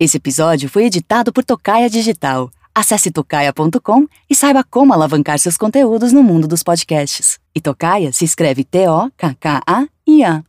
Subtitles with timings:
[0.00, 2.50] Esse episódio foi editado por Tocaia Digital.
[2.74, 7.38] Acesse tocaia.com e saiba como alavancar seus conteúdos no mundo dos podcasts.
[7.54, 10.42] E Tocaia se escreve T-O-K-K-A-I-A.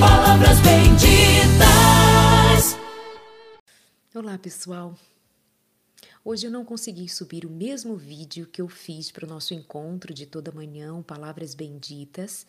[0.00, 1.18] Palavras benditas.
[4.14, 4.94] Olá, pessoal.
[6.24, 10.14] Hoje eu não consegui subir o mesmo vídeo que eu fiz para o nosso encontro
[10.14, 12.46] de toda manhã, Palavras Benditas,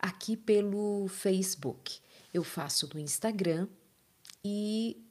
[0.00, 2.00] aqui pelo Facebook.
[2.32, 3.68] Eu faço no Instagram
[4.44, 5.02] e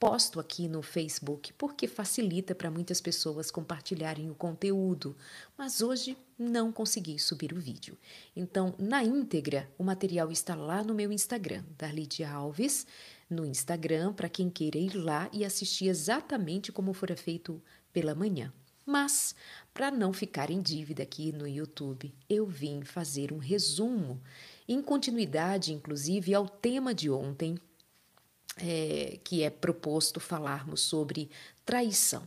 [0.00, 5.14] posto aqui no Facebook porque facilita para muitas pessoas compartilharem o conteúdo,
[5.58, 7.98] mas hoje não consegui subir o vídeo.
[8.34, 12.86] Então, na íntegra, o material está lá no meu Instagram, da Lídia Alves
[13.28, 18.52] no Instagram para quem queira ir lá e assistir exatamente como fora feito pela manhã.
[18.84, 19.36] Mas,
[19.72, 24.20] para não ficar em dívida aqui no YouTube, eu vim fazer um resumo,
[24.72, 27.58] em continuidade, inclusive, ao tema de ontem,
[28.56, 31.28] é, que é proposto falarmos sobre
[31.64, 32.22] traição.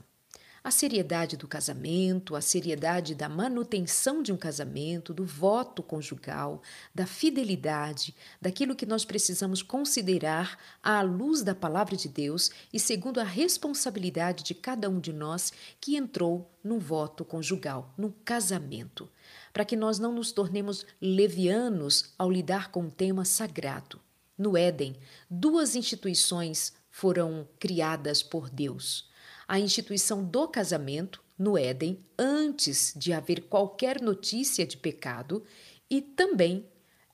[0.61, 6.61] A seriedade do casamento, a seriedade da manutenção de um casamento, do voto conjugal,
[6.93, 13.19] da fidelidade, daquilo que nós precisamos considerar à luz da palavra de Deus e segundo
[13.19, 19.09] a responsabilidade de cada um de nós que entrou num voto conjugal, num casamento,
[19.53, 24.01] para que nós não nos tornemos levianos ao lidar com um tema sagrado.
[24.37, 24.97] No Éden,
[25.29, 29.13] duas instituições foram criadas por Deus
[29.47, 35.43] a instituição do casamento no Éden antes de haver qualquer notícia de pecado
[35.89, 36.67] e também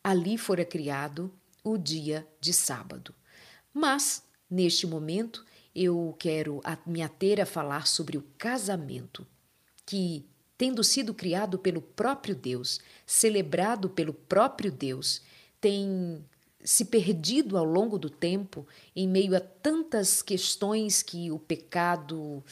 [0.03, 3.13] ali fora criado o dia de sábado.
[3.73, 5.45] Mas, neste momento,
[5.75, 9.27] eu quero me ater a falar sobre o casamento,
[9.85, 10.25] que,
[10.59, 15.21] tendo sido criado pelo próprio Deus, celebrado pelo próprio Deus,
[15.61, 16.21] tem
[16.61, 22.43] se perdido ao longo do tempo em meio a tantas questões que o pecado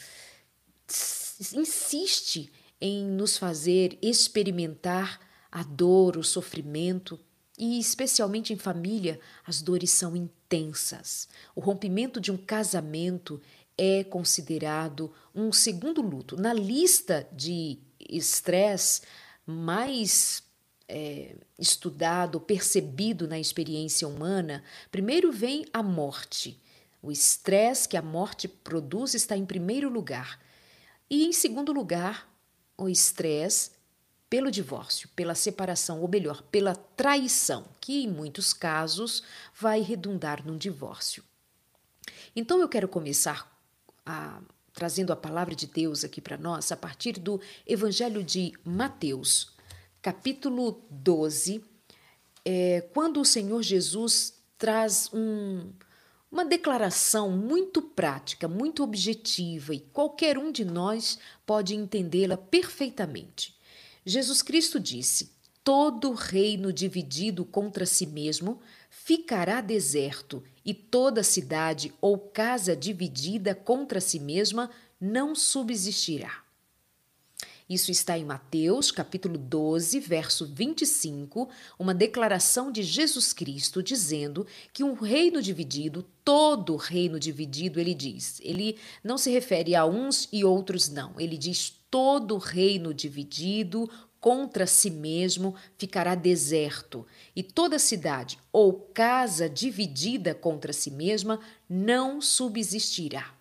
[1.54, 5.20] insiste em nos fazer experimentar
[5.52, 7.20] a dor, o sofrimento,
[7.58, 11.28] e especialmente em família, as dores são intensas.
[11.54, 13.38] O rompimento de um casamento
[13.76, 16.40] é considerado um segundo luto.
[16.40, 19.02] Na lista de estresse
[19.46, 20.42] mais
[20.88, 26.60] é, estudado, percebido na experiência humana, primeiro vem a morte.
[27.02, 30.40] O estresse que a morte produz está em primeiro lugar.
[31.08, 32.28] E em segundo lugar,
[32.76, 33.70] o estresse
[34.28, 39.22] pelo divórcio, pela separação, ou melhor, pela traição, que em muitos casos
[39.54, 41.24] vai redundar num divórcio.
[42.36, 43.50] Então eu quero começar
[44.04, 44.40] a,
[44.78, 49.50] trazendo a palavra de Deus aqui para nós a partir do Evangelho de Mateus,
[50.00, 51.64] capítulo 12,
[52.44, 55.72] é, quando o Senhor Jesus traz um,
[56.30, 63.58] uma declaração muito prática, muito objetiva e qualquer um de nós pode entendê-la perfeitamente.
[64.06, 65.32] Jesus Cristo disse:
[65.64, 74.00] Todo reino dividido contra si mesmo ficará deserto, e toda cidade ou casa dividida contra
[74.00, 76.42] si mesma não subsistirá.
[77.68, 84.82] Isso está em Mateus, capítulo 12, verso 25, uma declaração de Jesus Cristo dizendo que
[84.82, 90.44] um reino dividido, todo reino dividido, ele diz, ele não se refere a uns e
[90.44, 98.38] outros não, ele diz todo reino dividido contra si mesmo ficará deserto, e toda cidade
[98.52, 103.32] ou casa dividida contra si mesma não subsistirá.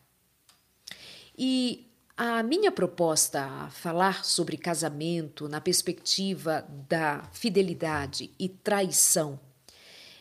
[1.38, 9.40] E a minha proposta a falar sobre casamento na perspectiva da fidelidade e traição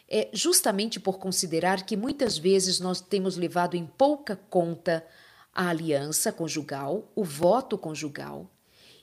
[0.08, 5.04] é justamente por considerar que muitas vezes nós temos levado em pouca conta
[5.52, 8.48] a aliança conjugal, o voto conjugal,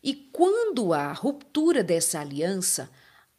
[0.03, 2.89] e quando há ruptura dessa aliança,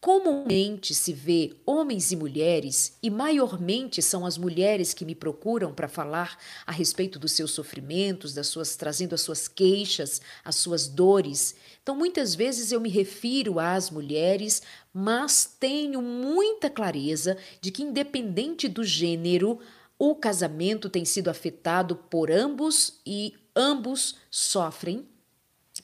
[0.04, 5.88] Comumente se vê homens e mulheres, e maiormente são as mulheres que me procuram para
[5.88, 11.54] falar a respeito dos seus sofrimentos, das suas trazendo as suas queixas, as suas dores.
[11.82, 14.60] Então, muitas vezes eu me refiro às mulheres,
[14.92, 19.58] mas tenho muita clareza de que independente do gênero,
[19.98, 25.08] o casamento tem sido afetado por ambos e ambos sofrem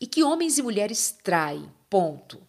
[0.00, 1.70] e que homens e mulheres traem.
[1.88, 2.40] Ponto.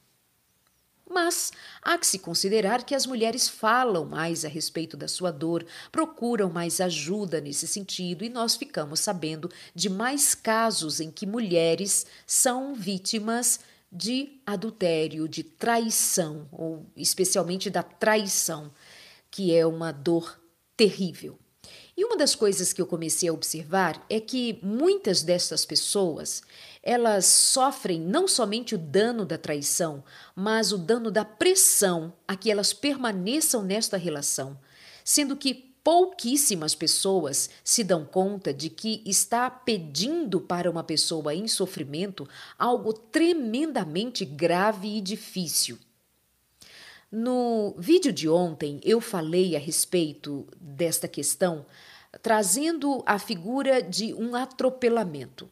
[1.09, 1.51] Mas
[1.81, 6.49] há que se considerar que as mulheres falam mais a respeito da sua dor, procuram
[6.49, 12.73] mais ajuda nesse sentido, e nós ficamos sabendo de mais casos em que mulheres são
[12.73, 13.59] vítimas
[13.91, 18.71] de adultério, de traição, ou especialmente da traição,
[19.29, 20.39] que é uma dor
[20.77, 21.37] terrível.
[21.97, 26.41] E uma das coisas que eu comecei a observar é que muitas dessas pessoas,
[26.83, 30.03] elas sofrem não somente o dano da traição,
[30.35, 34.57] mas o dano da pressão a que elas permaneçam nesta relação,
[35.03, 41.47] sendo que pouquíssimas pessoas se dão conta de que está pedindo para uma pessoa em
[41.47, 45.77] sofrimento algo tremendamente grave e difícil.
[47.11, 51.65] No vídeo de ontem, eu falei a respeito desta questão,
[52.21, 55.49] trazendo a figura de um atropelamento.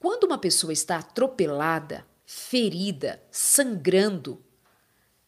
[0.00, 4.42] Quando uma pessoa está atropelada, ferida, sangrando,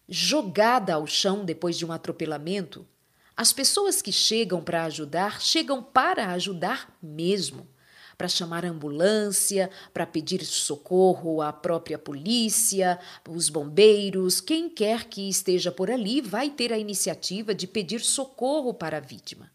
[0.08, 2.88] jogada ao chão depois de um atropelamento,
[3.36, 7.68] as pessoas que chegam para ajudar chegam para ajudar mesmo
[8.16, 12.98] para chamar a ambulância, para pedir socorro à própria polícia,
[13.28, 18.72] os bombeiros, quem quer que esteja por ali vai ter a iniciativa de pedir socorro
[18.72, 19.50] para a vítima.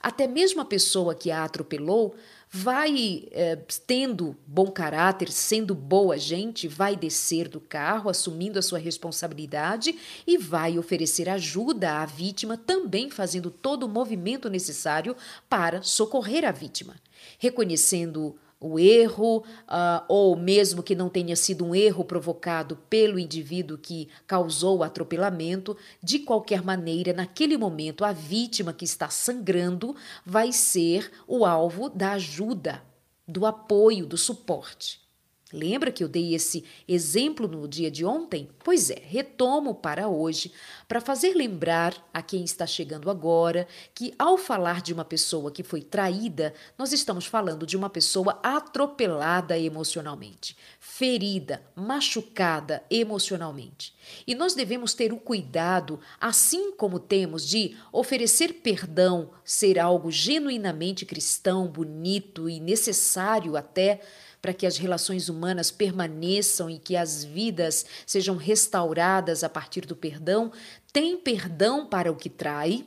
[0.00, 2.14] Até mesmo a pessoa que a atropelou
[2.50, 8.78] vai eh, tendo bom caráter, sendo boa gente, vai descer do carro, assumindo a sua
[8.78, 9.94] responsabilidade
[10.26, 15.16] e vai oferecer ajuda à vítima, também fazendo todo o movimento necessário
[15.48, 16.94] para socorrer a vítima.
[17.38, 23.78] Reconhecendo o erro, uh, ou mesmo que não tenha sido um erro provocado pelo indivíduo
[23.78, 29.94] que causou o atropelamento, de qualquer maneira, naquele momento, a vítima que está sangrando
[30.24, 32.82] vai ser o alvo da ajuda,
[33.28, 35.05] do apoio, do suporte.
[35.52, 38.48] Lembra que eu dei esse exemplo no dia de ontem?
[38.64, 40.50] Pois é, retomo para hoje,
[40.88, 45.62] para fazer lembrar a quem está chegando agora que, ao falar de uma pessoa que
[45.62, 53.94] foi traída, nós estamos falando de uma pessoa atropelada emocionalmente, ferida, machucada emocionalmente.
[54.26, 61.06] E nós devemos ter o cuidado, assim como temos de oferecer perdão, ser algo genuinamente
[61.06, 64.00] cristão, bonito e necessário até
[64.46, 69.96] para que as relações humanas permaneçam e que as vidas sejam restauradas a partir do
[69.96, 70.52] perdão,
[70.92, 72.86] tem perdão para o que trai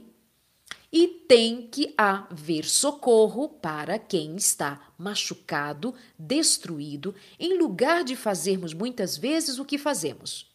[0.90, 9.18] e tem que haver socorro para quem está machucado, destruído, em lugar de fazermos muitas
[9.18, 10.50] vezes o que fazemos,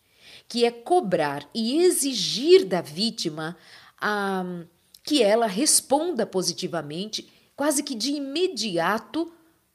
[0.48, 3.58] que é cobrar e exigir da vítima
[4.00, 4.64] ah,
[5.02, 9.30] que ela responda positivamente, quase que de imediato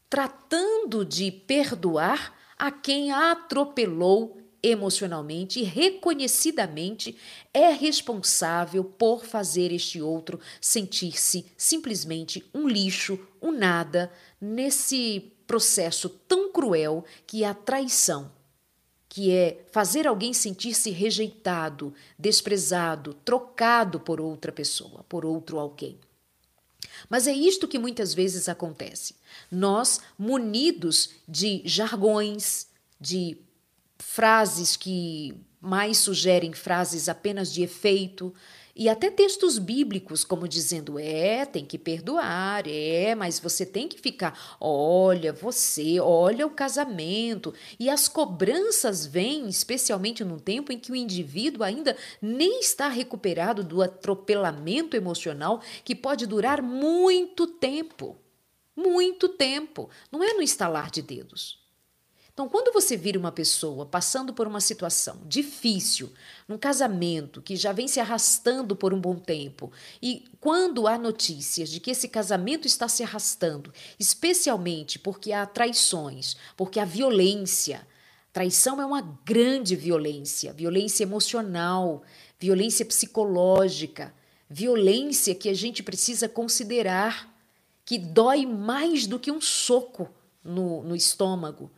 [0.10, 7.18] tratando de perdoar a quem a atropelou emocionalmente e reconhecidamente
[7.54, 14.12] é responsável por fazer este outro sentir-se simplesmente um lixo, um nada,
[14.42, 18.32] nesse processo tão cruel que é a traição,
[19.08, 25.98] que é fazer alguém sentir-se rejeitado, desprezado, trocado por outra pessoa, por outro alguém.
[27.10, 29.16] Mas é isto que muitas vezes acontece.
[29.52, 32.68] Nós, munidos de jargões,
[33.00, 33.38] de
[33.98, 38.34] frases que mais sugerem frases apenas de efeito,
[38.80, 44.00] e até textos bíblicos, como dizendo: é, tem que perdoar, é, mas você tem que
[44.00, 47.54] ficar, olha, você, olha o casamento.
[47.78, 53.66] E as cobranças vêm, especialmente num tempo em que o indivíduo ainda nem está recuperado
[53.66, 58.18] do atropelamento emocional que pode durar muito tempo.
[58.74, 59.90] Muito tempo.
[60.10, 61.60] Não é no estalar de dedos.
[62.40, 66.10] Então, quando você vira uma pessoa passando por uma situação difícil,
[66.48, 69.70] num casamento que já vem se arrastando por um bom tempo,
[70.02, 76.38] e quando há notícias de que esse casamento está se arrastando, especialmente porque há traições,
[76.56, 77.86] porque há violência,
[78.32, 82.04] traição é uma grande violência, violência emocional,
[82.40, 84.14] violência psicológica,
[84.50, 87.38] violência que a gente precisa considerar,
[87.84, 90.10] que dói mais do que um soco
[90.42, 91.70] no, no estômago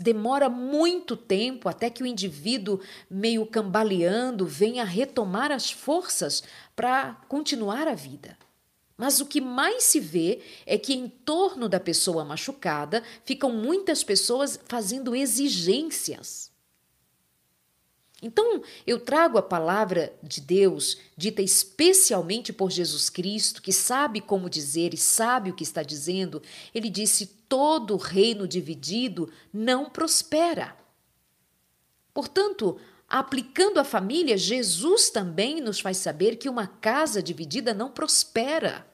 [0.00, 6.42] demora muito tempo até que o indivíduo, meio cambaleando, venha retomar as forças
[6.74, 8.36] para continuar a vida.
[8.96, 14.02] Mas o que mais se vê é que em torno da pessoa machucada ficam muitas
[14.02, 16.50] pessoas fazendo exigências.
[18.20, 24.50] Então, eu trago a palavra de Deus, dita especialmente por Jesus Cristo, que sabe como
[24.50, 26.42] dizer e sabe o que está dizendo.
[26.74, 30.76] Ele disse: todo reino dividido não prospera.
[32.12, 32.76] Portanto,
[33.08, 38.84] aplicando a família, Jesus também nos faz saber que uma casa dividida não prospera.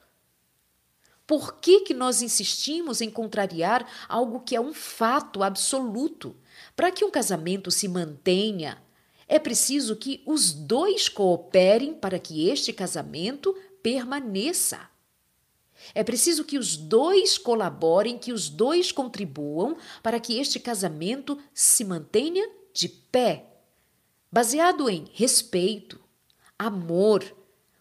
[1.25, 6.35] Por que, que nós insistimos em contrariar algo que é um fato absoluto?
[6.75, 8.84] Para que um casamento se mantenha,
[9.27, 14.89] é preciso que os dois cooperem para que este casamento permaneça.
[15.93, 21.83] É preciso que os dois colaborem, que os dois contribuam para que este casamento se
[21.83, 23.45] mantenha de pé,
[24.31, 25.99] baseado em respeito,
[26.57, 27.23] amor,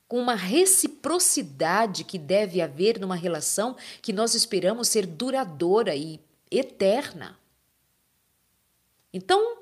[0.07, 6.21] com uma reciprocidade que deve haver numa relação que nós esperamos ser duradoura e
[6.51, 7.39] eterna.
[9.13, 9.59] Então,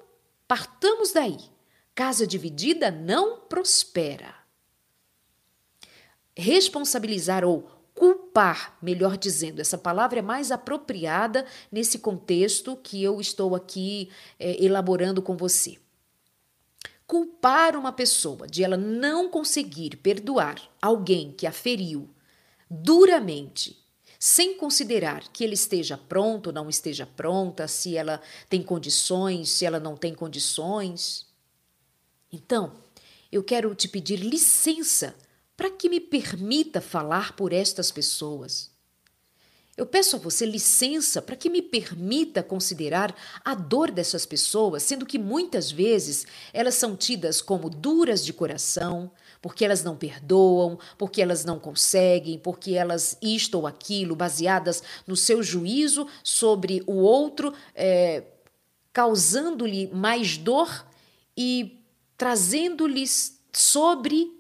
[0.46, 1.51] partamos daí.
[1.94, 4.34] Casa dividida não prospera.
[6.34, 13.54] Responsabilizar ou culpar, melhor dizendo, essa palavra é mais apropriada nesse contexto que eu estou
[13.54, 15.78] aqui é, elaborando com você.
[17.06, 22.08] Culpar uma pessoa de ela não conseguir perdoar alguém que a feriu
[22.70, 23.78] duramente,
[24.18, 29.78] sem considerar que ele esteja pronto não esteja pronta, se ela tem condições, se ela
[29.78, 31.30] não tem condições.
[32.32, 32.72] Então,
[33.30, 35.14] eu quero te pedir licença
[35.54, 38.72] para que me permita falar por estas pessoas.
[39.76, 45.06] Eu peço a você licença para que me permita considerar a dor dessas pessoas, sendo
[45.06, 49.10] que muitas vezes elas são tidas como duras de coração,
[49.40, 55.16] porque elas não perdoam, porque elas não conseguem, porque elas isto ou aquilo, baseadas no
[55.16, 58.24] seu juízo sobre o outro, é,
[58.92, 60.86] causando-lhe mais dor
[61.36, 61.81] e
[62.22, 64.30] trazendo-lhes sobre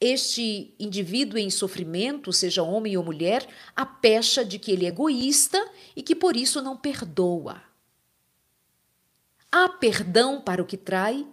[0.00, 3.44] este indivíduo em sofrimento, seja homem ou mulher,
[3.74, 7.60] a pecha de que ele é egoísta e que por isso não perdoa.
[9.50, 11.26] Há perdão para o que trai,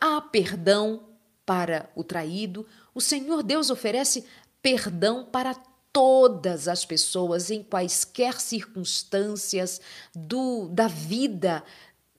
[0.00, 1.06] há perdão
[1.44, 2.66] para o traído.
[2.94, 4.24] O Senhor Deus oferece
[4.62, 5.52] perdão para
[5.92, 9.82] todas as pessoas em quaisquer circunstâncias
[10.14, 11.62] do da vida.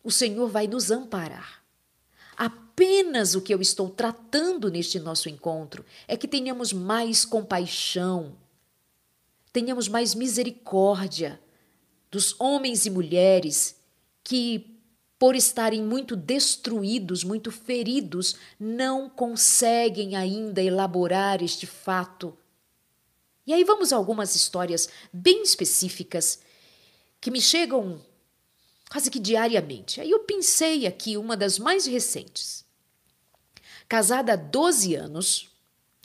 [0.03, 1.62] O Senhor vai nos amparar.
[2.35, 8.35] Apenas o que eu estou tratando neste nosso encontro é que tenhamos mais compaixão,
[9.51, 11.39] tenhamos mais misericórdia
[12.09, 13.75] dos homens e mulheres
[14.23, 14.77] que,
[15.17, 22.37] por estarem muito destruídos, muito feridos, não conseguem ainda elaborar este fato.
[23.45, 26.39] E aí vamos a algumas histórias bem específicas
[27.19, 28.01] que me chegam
[28.93, 29.99] quase que diariamente.
[29.99, 32.63] Aí eu pensei aqui uma das mais recentes.
[33.89, 35.49] Casada há 12 anos,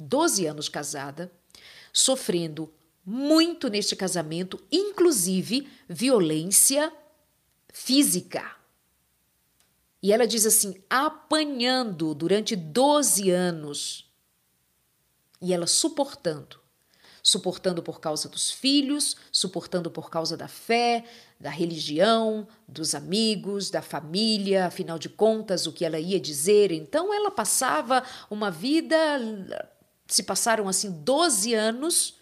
[0.01, 1.31] 12 anos casada,
[1.93, 2.73] sofrendo
[3.05, 6.91] muito neste casamento, inclusive violência
[7.71, 8.57] física.
[10.03, 14.11] E ela diz assim: apanhando durante 12 anos.
[15.43, 16.59] E ela suportando
[17.23, 21.05] suportando por causa dos filhos, suportando por causa da fé,
[21.39, 26.73] da religião, dos amigos, da família, afinal de contas, o que ela ia dizer.
[26.73, 28.97] Então ela passava uma vida,
[30.07, 32.17] se passaram assim 12 anos,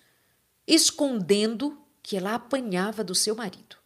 [0.66, 3.76] escondendo que ela apanhava do seu marido.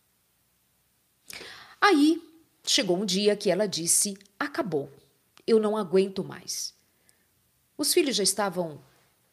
[1.80, 2.22] Aí
[2.64, 4.90] chegou um dia que ela disse: acabou,
[5.46, 6.74] eu não aguento mais.
[7.76, 8.80] Os filhos já estavam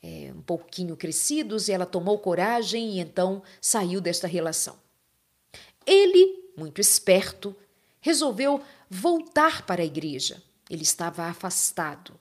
[0.01, 4.77] é, um pouquinho crescidos e ela tomou coragem e então saiu desta relação.
[5.85, 7.55] Ele, muito esperto,
[7.99, 10.41] resolveu voltar para a igreja.
[10.69, 12.19] Ele estava afastado.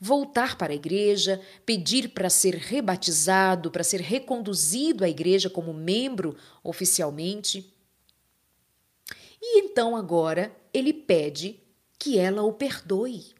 [0.00, 6.36] Voltar para a igreja, pedir para ser rebatizado, para ser reconduzido à igreja como membro
[6.62, 7.74] oficialmente.
[9.42, 11.58] E então agora ele pede
[11.98, 13.37] que ela o perdoe.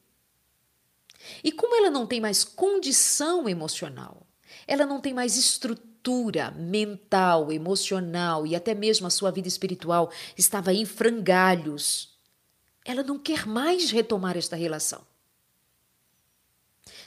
[1.42, 4.26] E como ela não tem mais condição emocional,
[4.66, 10.72] ela não tem mais estrutura mental, emocional e até mesmo a sua vida espiritual estava
[10.72, 12.18] em frangalhos,
[12.84, 15.02] ela não quer mais retomar esta relação.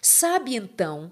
[0.02, 1.12] Sabe então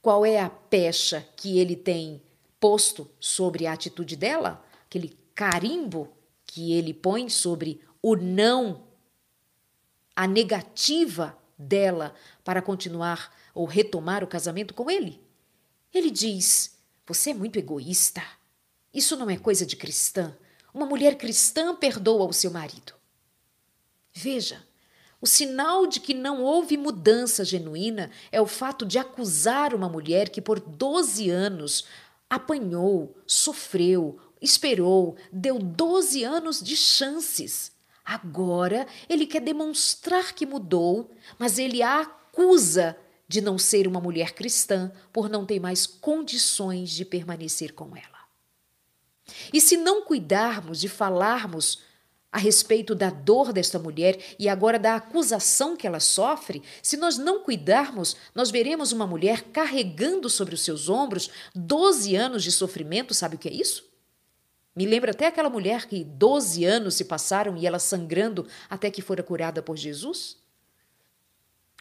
[0.00, 2.22] qual é a pecha que ele tem
[2.60, 4.64] posto sobre a atitude dela?
[4.86, 6.12] Aquele carimbo
[6.46, 8.84] que ele põe sobre o não,
[10.14, 15.20] a negativa dela para continuar ou retomar o casamento com ele.
[15.92, 18.22] Ele diz: Você é muito egoísta.
[18.92, 20.36] Isso não é coisa de cristã.
[20.72, 22.94] Uma mulher cristã perdoa o seu marido.
[24.12, 24.64] Veja,
[25.20, 30.28] o sinal de que não houve mudança genuína é o fato de acusar uma mulher
[30.28, 31.86] que por 12 anos
[32.28, 37.75] apanhou, sofreu, esperou, deu 12 anos de chances
[38.06, 42.96] Agora ele quer demonstrar que mudou, mas ele a acusa
[43.26, 48.16] de não ser uma mulher cristã por não ter mais condições de permanecer com ela.
[49.52, 51.82] E se não cuidarmos de falarmos
[52.30, 57.18] a respeito da dor desta mulher e agora da acusação que ela sofre, se nós
[57.18, 63.14] não cuidarmos, nós veremos uma mulher carregando sobre os seus ombros 12 anos de sofrimento.
[63.14, 63.95] Sabe o que é isso?
[64.76, 69.00] Me lembra até aquela mulher que 12 anos se passaram e ela sangrando até que
[69.00, 70.36] fora curada por Jesus.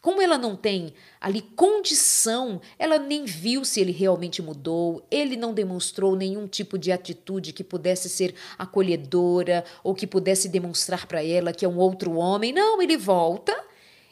[0.02, 5.54] Como ela não tem ali condição, ela nem viu se ele realmente mudou, ele não
[5.54, 11.52] demonstrou nenhum tipo de atitude que pudesse ser acolhedora ou que pudesse demonstrar para ela
[11.52, 12.54] que é um outro homem.
[12.54, 13.52] Não, ele volta,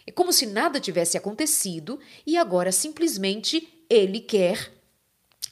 [0.06, 4.73] é como se nada tivesse acontecido e agora simplesmente ele quer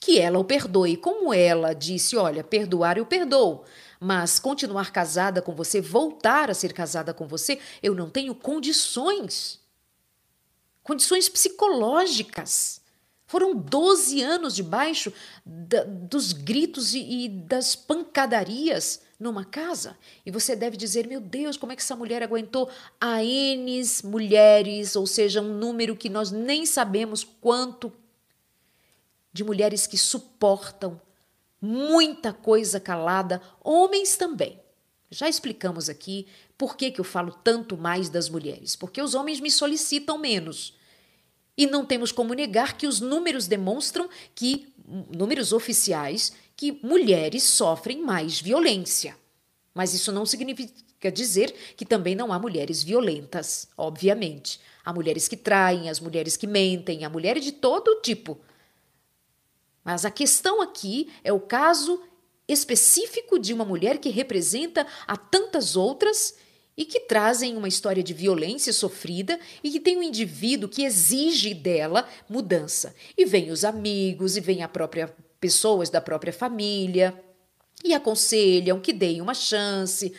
[0.01, 0.97] que ela o perdoe.
[0.97, 3.63] Como ela disse: Olha, perdoar eu perdoo,
[3.99, 9.61] mas continuar casada com você, voltar a ser casada com você, eu não tenho condições
[10.83, 12.81] condições psicológicas.
[13.27, 15.13] Foram 12 anos debaixo
[15.45, 19.97] da, dos gritos e, e das pancadarias numa casa.
[20.25, 24.97] E você deve dizer: meu Deus, como é que essa mulher aguentou a N mulheres,
[24.97, 27.93] ou seja, um número que nós nem sabemos quanto
[29.33, 30.99] de mulheres que suportam
[31.61, 34.59] muita coisa calada, homens também.
[35.09, 39.39] Já explicamos aqui por que, que eu falo tanto mais das mulheres, porque os homens
[39.39, 40.73] me solicitam menos.
[41.57, 44.73] E não temos como negar que os números demonstram que,
[45.15, 49.17] números oficiais, que mulheres sofrem mais violência.
[49.73, 54.59] Mas isso não significa dizer que também não há mulheres violentas, obviamente.
[54.83, 58.39] Há mulheres que traem, as mulheres que mentem, há mulheres de todo tipo.
[59.83, 62.01] Mas a questão aqui é o caso
[62.47, 66.35] específico de uma mulher que representa a tantas outras
[66.75, 71.53] e que trazem uma história de violência sofrida e que tem um indivíduo que exige
[71.53, 72.95] dela mudança.
[73.17, 77.19] E vem os amigos, e vem a própria pessoas da própria família
[77.83, 80.13] e aconselham que deem uma chance.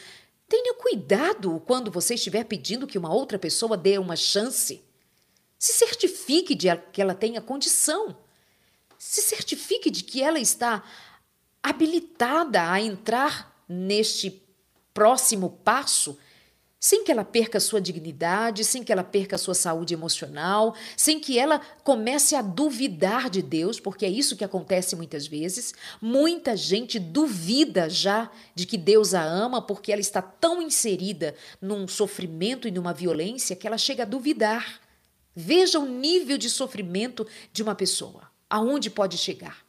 [0.49, 4.83] Tenha cuidado quando você estiver pedindo que uma outra pessoa dê uma chance.
[5.59, 8.17] Se certifique de que ela tenha condição.
[9.05, 10.81] Se certifique de que ela está
[11.61, 14.41] habilitada a entrar neste
[14.95, 16.17] próximo passo
[16.79, 21.37] sem que ela perca sua dignidade, sem que ela perca sua saúde emocional, sem que
[21.37, 25.75] ela comece a duvidar de Deus, porque é isso que acontece muitas vezes.
[26.01, 31.89] Muita gente duvida já de que Deus a ama porque ela está tão inserida num
[31.89, 34.81] sofrimento e numa violência que ela chega a duvidar.
[35.35, 39.65] Veja o nível de sofrimento de uma pessoa, aonde pode chegar.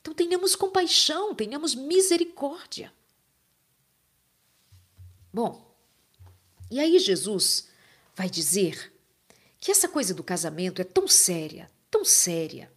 [0.00, 2.90] Então tenhamos compaixão, tenhamos misericórdia.
[5.30, 5.70] Bom,
[6.70, 7.68] e aí Jesus
[8.14, 8.90] vai dizer
[9.60, 12.72] que essa coisa do casamento é tão séria, tão séria,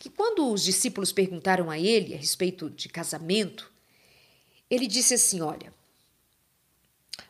[0.00, 3.72] que quando os discípulos perguntaram a ele a respeito de casamento,
[4.68, 5.72] ele disse assim: Olha,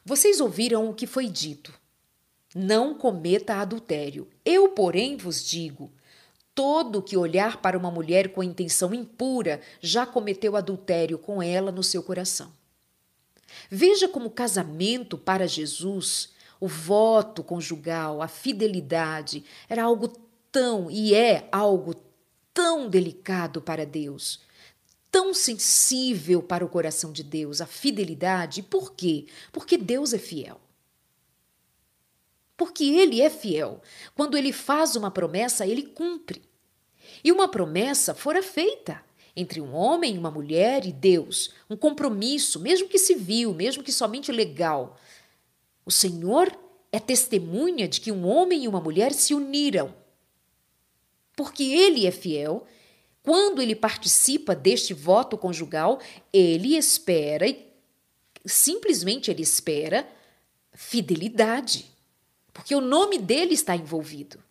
[0.02, 1.77] vocês ouviram o que foi dito.
[2.60, 4.26] Não cometa adultério.
[4.44, 5.92] Eu, porém, vos digo:
[6.56, 11.84] todo que olhar para uma mulher com intenção impura já cometeu adultério com ela no
[11.84, 12.52] seu coração.
[13.70, 20.08] Veja como o casamento para Jesus, o voto conjugal, a fidelidade, era algo
[20.50, 21.94] tão e é algo
[22.52, 24.40] tão delicado para Deus,
[25.12, 28.64] tão sensível para o coração de Deus, a fidelidade.
[28.64, 29.26] Por quê?
[29.52, 30.60] Porque Deus é fiel.
[32.58, 33.80] Porque Ele é fiel.
[34.14, 36.42] Quando Ele faz uma promessa, Ele cumpre.
[37.24, 39.02] E uma promessa fora feita
[39.34, 44.32] entre um homem uma mulher e Deus, um compromisso, mesmo que civil, mesmo que somente
[44.32, 44.98] legal.
[45.86, 46.52] O Senhor
[46.90, 49.94] é testemunha de que um homem e uma mulher se uniram.
[51.36, 52.66] Porque ele é fiel,
[53.22, 56.00] quando ele participa deste voto conjugal,
[56.32, 57.46] ele espera
[58.44, 60.08] simplesmente ele espera
[60.72, 61.86] fidelidade,
[62.58, 64.42] porque o nome dele está envolvido.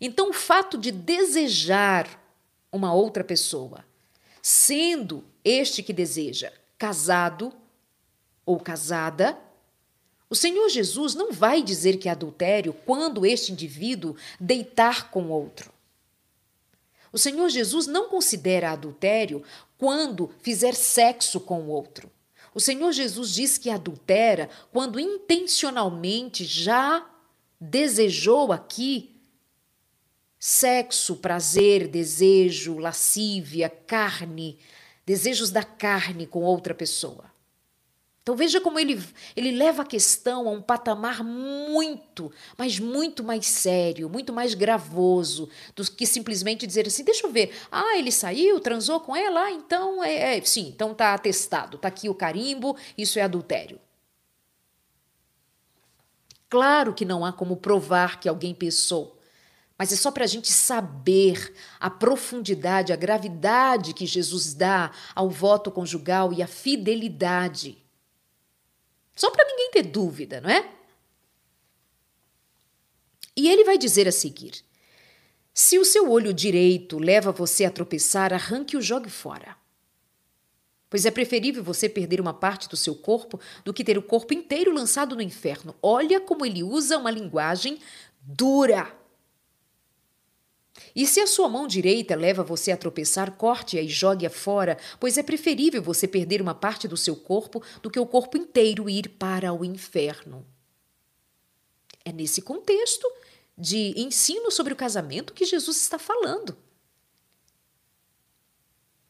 [0.00, 2.22] Então, o fato de desejar
[2.70, 3.84] uma outra pessoa,
[4.40, 7.52] sendo este que deseja casado
[8.46, 9.36] ou casada,
[10.30, 15.72] o Senhor Jesus não vai dizer que é adultério quando este indivíduo deitar com outro.
[17.12, 19.42] O Senhor Jesus não considera adultério
[19.76, 22.08] quando fizer sexo com o outro.
[22.54, 27.08] O Senhor Jesus diz que adultera quando intencionalmente já
[27.60, 29.12] desejou aqui
[30.44, 34.58] Sexo, prazer, desejo, lascívia, carne,
[35.06, 37.31] desejos da carne com outra pessoa.
[38.22, 39.02] Então veja como ele,
[39.34, 45.48] ele leva a questão a um patamar muito, mas muito mais sério, muito mais gravoso
[45.74, 49.50] do que simplesmente dizer assim, deixa eu ver, ah, ele saiu, transou com ela, ah,
[49.50, 53.80] então é, é sim, então tá atestado, tá aqui o carimbo, isso é adultério.
[56.48, 59.18] Claro que não há como provar que alguém pensou,
[59.76, 65.28] mas é só para a gente saber a profundidade, a gravidade que Jesus dá ao
[65.28, 67.81] voto conjugal e a fidelidade.
[69.14, 70.68] Só para ninguém ter dúvida, não é?
[73.36, 74.64] E ele vai dizer a seguir:
[75.52, 79.56] Se o seu olho direito leva você a tropeçar, arranque-o e jogue fora.
[80.88, 84.34] Pois é preferível você perder uma parte do seu corpo do que ter o corpo
[84.34, 85.74] inteiro lançado no inferno.
[85.82, 87.78] Olha como ele usa uma linguagem
[88.20, 88.94] dura.
[90.94, 95.16] E se a sua mão direita leva você a tropeçar, corte-a e jogue-a fora, pois
[95.16, 99.08] é preferível você perder uma parte do seu corpo do que o corpo inteiro ir
[99.08, 100.46] para o inferno.
[102.04, 103.10] É nesse contexto
[103.56, 106.56] de ensino sobre o casamento que Jesus está falando.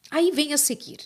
[0.09, 0.99] Aí vem a seguir.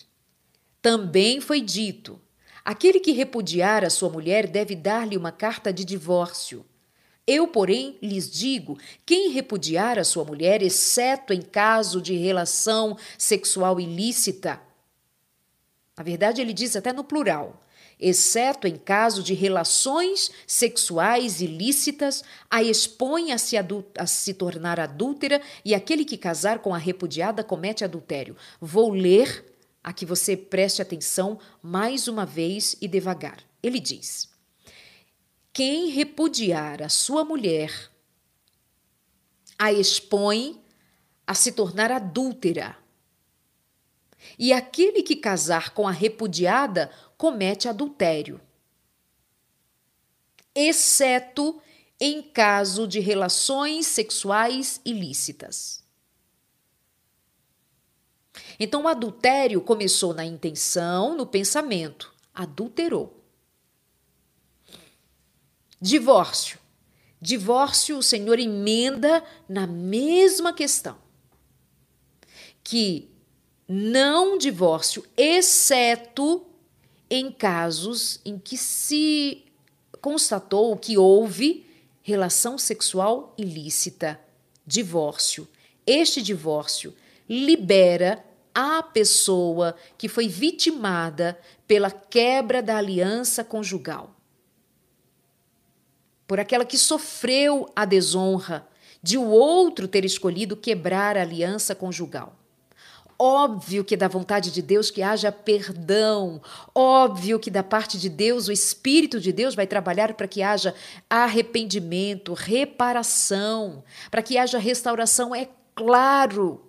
[0.82, 2.20] Também foi dito:
[2.64, 6.64] aquele que repudiar a sua mulher deve dar-lhe uma carta de divórcio.
[7.28, 13.78] Eu, porém, lhes digo: quem repudiar a sua mulher, exceto em caso de relação sexual
[13.78, 14.58] ilícita,
[15.94, 17.60] na verdade, ele diz até no plural,
[18.00, 25.42] exceto em caso de relações sexuais ilícitas, a expõe a se, a se tornar adúltera
[25.62, 28.36] e aquele que casar com a repudiada comete adultério.
[28.58, 29.44] Vou ler
[29.84, 33.38] a que você preste atenção mais uma vez e devagar.
[33.62, 34.37] Ele diz.
[35.58, 37.90] Quem repudiar a sua mulher
[39.58, 40.62] a expõe
[41.26, 42.78] a se tornar adúltera.
[44.38, 48.40] E aquele que casar com a repudiada comete adultério,
[50.54, 51.60] exceto
[51.98, 55.82] em caso de relações sexuais ilícitas.
[58.60, 63.17] Então, o adultério começou na intenção, no pensamento, adulterou.
[65.80, 66.58] Divórcio.
[67.20, 70.96] Divórcio, o Senhor emenda na mesma questão.
[72.64, 73.08] Que
[73.68, 76.44] não divórcio, exceto
[77.08, 79.44] em casos em que se
[80.00, 81.66] constatou que houve
[82.02, 84.20] relação sexual ilícita.
[84.66, 85.48] Divórcio.
[85.86, 86.94] Este divórcio
[87.28, 94.17] libera a pessoa que foi vitimada pela quebra da aliança conjugal
[96.28, 98.68] por aquela que sofreu a desonra
[99.02, 102.36] de o outro ter escolhido quebrar a aliança conjugal.
[103.18, 106.40] Óbvio que da vontade de Deus que haja perdão,
[106.72, 110.72] óbvio que da parte de Deus, o Espírito de Deus vai trabalhar para que haja
[111.10, 116.67] arrependimento, reparação, para que haja restauração, é claro.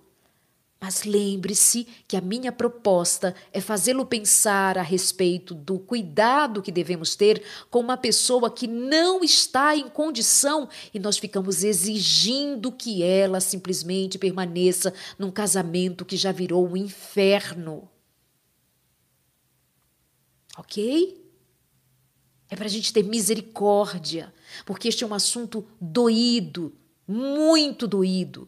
[0.81, 7.17] Mas lembre-se que a minha proposta é fazê-lo pensar a respeito do cuidado que devemos
[7.17, 13.41] ter com uma pessoa que não está em condição e nós ficamos exigindo que ela
[13.41, 17.89] simplesmente permaneça num casamento que já virou um inferno.
[20.57, 21.29] Ok?
[22.49, 24.33] É para a gente ter misericórdia,
[24.65, 26.73] porque este é um assunto doído,
[27.05, 28.47] muito doído,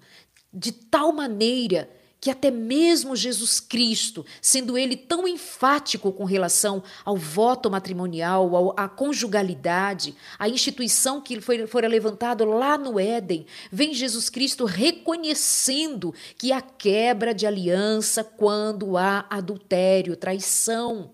[0.52, 1.90] de tal maneira
[2.22, 8.88] que até mesmo Jesus Cristo, sendo ele tão enfático com relação ao voto matrimonial, à
[8.88, 16.52] conjugalidade, à instituição que foi, fora levantado lá no Éden, vem Jesus Cristo reconhecendo que
[16.52, 21.10] há quebra de aliança quando há adultério, traição.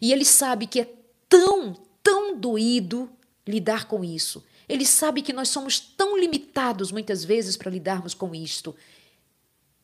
[0.00, 0.88] E ele sabe que é
[1.28, 3.10] tão, tão doído
[3.46, 4.42] lidar com isso.
[4.66, 8.74] Ele sabe que nós somos tão limitados muitas vezes para lidarmos com isto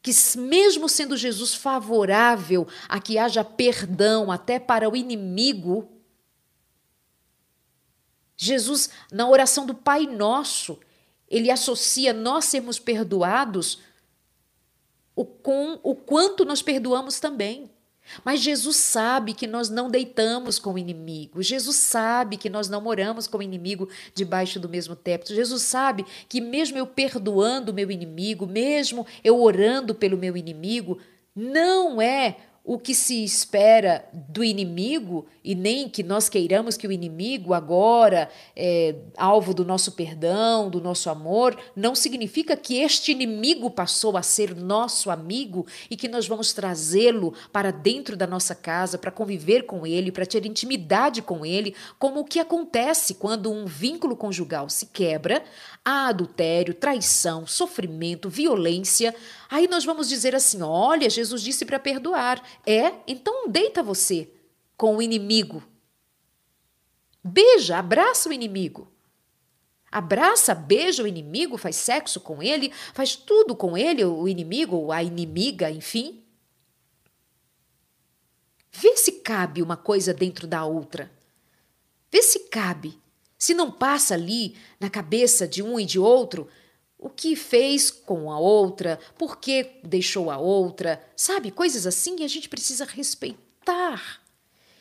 [0.04, 5.90] que, mesmo sendo Jesus favorável a que haja perdão até para o inimigo,
[8.36, 10.78] Jesus, na oração do Pai Nosso,
[11.26, 13.80] ele associa nós sermos perdoados
[15.16, 17.70] o, com o quanto nós perdoamos também.
[18.24, 21.42] Mas Jesus sabe que nós não deitamos com o inimigo.
[21.42, 25.34] Jesus sabe que nós não moramos com o inimigo debaixo do mesmo teto.
[25.34, 30.98] Jesus sabe que, mesmo eu perdoando o meu inimigo, mesmo eu orando pelo meu inimigo,
[31.34, 36.92] não é o que se espera do inimigo, e nem que nós queiramos que o
[36.92, 43.70] inimigo agora é alvo do nosso perdão, do nosso amor, não significa que este inimigo
[43.70, 48.96] passou a ser nosso amigo e que nós vamos trazê-lo para dentro da nossa casa,
[48.96, 53.66] para conviver com ele, para ter intimidade com ele, como o que acontece quando um
[53.66, 55.44] vínculo conjugal se quebra,
[55.84, 59.14] há adultério, traição, sofrimento, violência.
[59.48, 62.42] Aí nós vamos dizer assim: olha, Jesus disse para perdoar.
[62.66, 62.92] É?
[63.06, 64.30] Então deita você
[64.76, 65.62] com o inimigo.
[67.22, 68.92] Beija, abraça o inimigo.
[69.90, 75.02] Abraça, beija o inimigo, faz sexo com ele, faz tudo com ele, o inimigo, a
[75.02, 76.24] inimiga, enfim.
[78.72, 81.10] Vê se cabe uma coisa dentro da outra.
[82.10, 82.98] Vê se cabe.
[83.38, 86.48] Se não passa ali na cabeça de um e de outro,
[87.04, 91.50] o que fez com a outra, por que deixou a outra, sabe?
[91.50, 94.22] Coisas assim a gente precisa respeitar.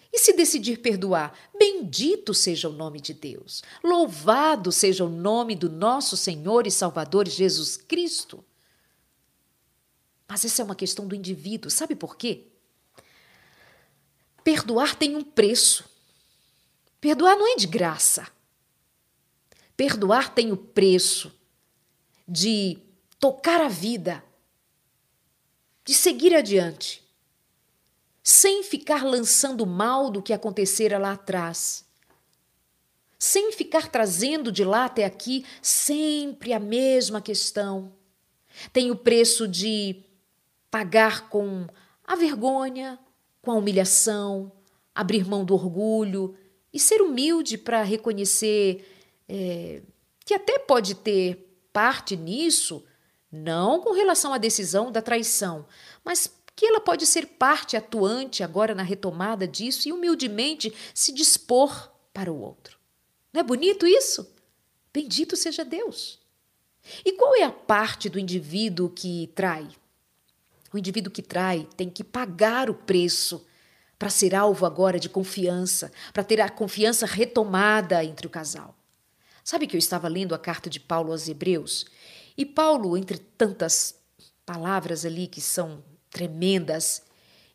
[0.10, 5.70] E se decidir perdoar, bendito seja o nome de Deus, louvado seja o nome do
[5.70, 8.42] nosso Senhor e Salvador Jesus Cristo.
[10.26, 12.48] Mas essa é uma questão do indivíduo, sabe por quê?
[14.46, 15.84] Perdoar tem um preço.
[17.02, 18.26] Perdoar não é de graça.
[19.76, 21.43] Perdoar tem o preço
[22.28, 22.78] de
[23.20, 24.24] tocar a vida,
[25.86, 27.04] de seguir adiante,
[28.22, 31.86] sem ficar lançando mal do que acontecera lá atrás,
[33.20, 37.94] sem ficar trazendo de lá até aqui sempre a mesma questão.
[38.72, 40.04] Tem o preço de
[40.70, 41.68] pagar com
[42.04, 43.00] a vergonha,
[43.42, 44.52] com a humilhação,
[44.94, 46.36] abrir mão do orgulho
[46.74, 48.86] e ser humilde para reconhecer
[49.28, 49.82] é,
[50.26, 52.86] que até pode ter parte nisso,
[53.32, 55.66] não com relação à decisão da traição,
[56.06, 61.92] mas que ela pode ser parte atuante agora na retomada disso e humildemente se dispor
[62.14, 62.78] para o outro.
[63.34, 64.32] Não é bonito isso?
[64.94, 66.20] Bendito seja Deus.
[67.04, 69.68] E qual é a parte do indivíduo que trai?
[70.72, 73.46] O indivíduo que trai tem que pagar o preço
[73.98, 78.76] para ser alvo agora de confiança, para ter a confiança retomada entre o casal.
[79.44, 81.86] Sabe que eu estava lendo a carta de Paulo aos Hebreus?
[82.38, 83.96] E Paulo, entre tantas
[84.46, 87.04] palavras ali que são tremendas,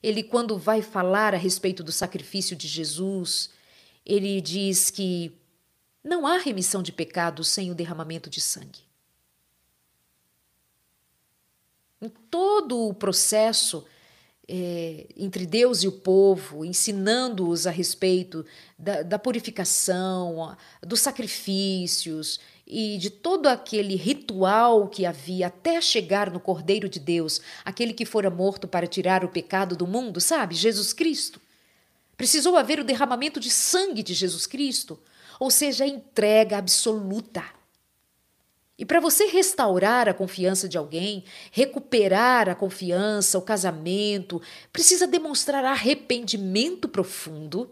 [0.02, 3.50] ele, quando vai falar a respeito do sacrifício de Jesus,
[4.04, 5.36] ele diz que
[6.04, 8.80] não há remissão de pecados sem o derramamento de sangue.
[12.00, 13.84] Em todo o processo
[14.48, 18.46] é, entre Deus e o povo, ensinando-os a respeito
[18.78, 26.40] da, da purificação, dos sacrifícios e de todo aquele ritual que havia até chegar no
[26.40, 30.54] Cordeiro de Deus, aquele que fora morto para tirar o pecado do mundo, sabe?
[30.54, 31.40] Jesus Cristo.
[32.16, 34.98] Precisou haver o derramamento de sangue de Jesus Cristo,
[35.38, 37.44] ou seja, a entrega absoluta.
[38.78, 44.40] E para você restaurar a confiança de alguém, recuperar a confiança, o casamento,
[44.72, 47.68] precisa demonstrar arrependimento profundo.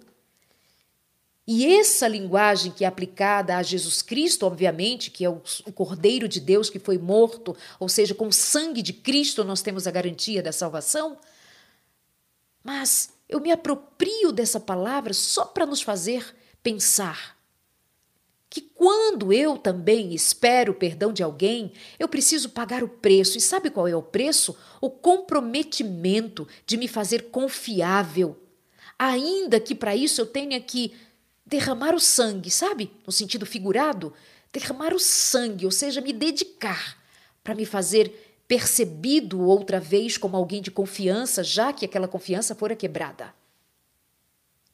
[1.47, 5.41] E essa linguagem que é aplicada a Jesus Cristo, obviamente, que é o,
[5.73, 9.87] Cordeiro de Deus que foi morto, ou seja, com o sangue de Cristo nós temos
[9.87, 11.17] a garantia da salvação.
[12.65, 17.36] Mas eu me aproprio dessa palavra só para nos fazer pensar
[18.57, 23.37] que quando eu também espero o perdão de alguém, eu preciso pagar o preço.
[23.37, 24.57] E sabe qual é o preço?
[24.81, 28.35] O comprometimento de me fazer confiável.
[28.99, 30.95] Ainda que para isso eu tenha que
[31.45, 32.91] derramar o sangue, sabe?
[33.07, 34.15] No sentido figurado,
[34.51, 36.97] derramar o sangue, ou seja, me dedicar
[37.45, 42.75] para me fazer percebido outra vez como alguém de confiança, já que aquela confiança fora
[42.75, 43.35] quebrada.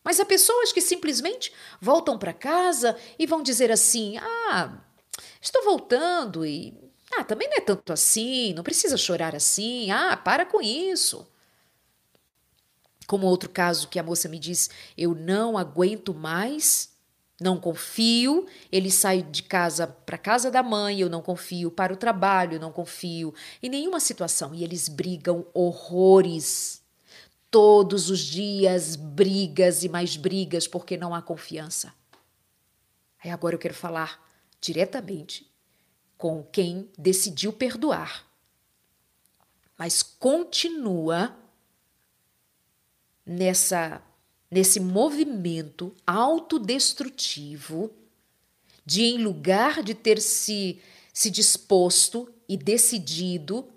[0.04, 4.78] Mas há pessoas que simplesmente voltam para casa e vão dizer assim: ah,
[5.40, 6.74] estou voltando e.
[7.14, 11.26] Ah, também não é tanto assim, não precisa chorar assim, ah, para com isso.
[13.06, 16.90] Como outro caso que a moça me diz: eu não aguento mais,
[17.40, 18.46] não confio.
[18.70, 22.60] Ele sai de casa para casa da mãe, eu não confio, para o trabalho, eu
[22.60, 24.54] não confio, em nenhuma situação.
[24.54, 26.81] E eles brigam horrores.
[27.52, 31.92] Todos os dias, brigas e mais brigas porque não há confiança.
[33.22, 34.26] Aí agora eu quero falar
[34.58, 35.46] diretamente
[36.16, 38.26] com quem decidiu perdoar,
[39.76, 41.36] mas continua
[43.26, 44.02] nessa
[44.50, 47.92] nesse movimento autodestrutivo
[48.84, 50.80] de em lugar de ter se
[51.12, 53.68] se disposto e decidido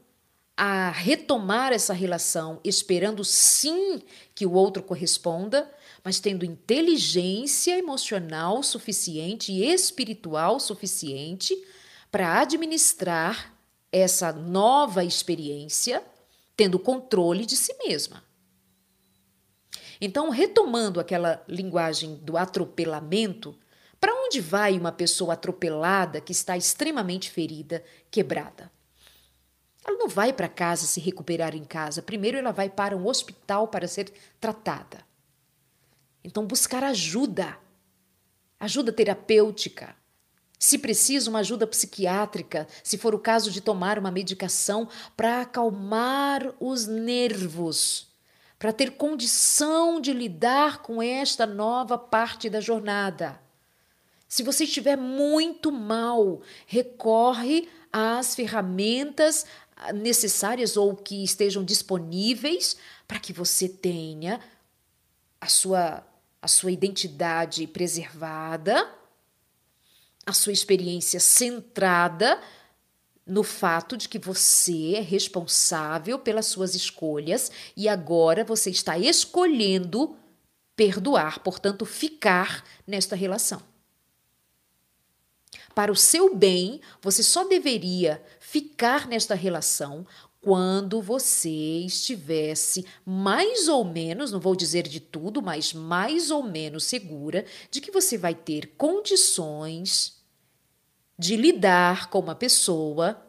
[0.58, 4.02] a retomar essa relação, esperando sim
[4.34, 5.70] que o outro corresponda,
[6.04, 11.56] mas tendo inteligência emocional suficiente e espiritual suficiente
[12.10, 13.54] para administrar
[13.92, 16.04] essa nova experiência,
[16.56, 18.24] tendo controle de si mesma.
[20.00, 23.58] Então, retomando aquela linguagem do atropelamento,
[24.00, 28.72] para onde vai uma pessoa atropelada que está extremamente ferida, quebrada?
[29.86, 32.02] Ela não vai para casa se recuperar em casa.
[32.02, 35.06] Primeiro, ela vai para um hospital para ser tratada.
[36.24, 37.56] Então, buscar ajuda,
[38.60, 39.96] ajuda terapêutica.
[40.58, 46.52] Se precisa, uma ajuda psiquiátrica, se for o caso de tomar uma medicação para acalmar
[46.60, 48.08] os nervos,
[48.58, 53.40] para ter condição de lidar com esta nova parte da jornada.
[54.28, 59.46] Se você estiver muito mal, recorre às ferramentas
[59.94, 64.40] necessárias ou que estejam disponíveis para que você tenha
[65.40, 66.04] a sua
[66.42, 68.88] a sua identidade preservada,
[70.28, 72.40] a sua experiência centrada
[73.26, 80.16] no fato de que você é responsável pelas suas escolhas e agora você está escolhendo
[80.76, 83.62] perdoar, portanto, ficar nesta relação.
[85.76, 90.08] Para o seu bem, você só deveria ficar nesta relação
[90.40, 96.86] quando você estivesse mais ou menos, não vou dizer de tudo, mas mais ou menos
[96.86, 100.24] segura de que você vai ter condições
[101.20, 103.22] de lidar com uma pessoa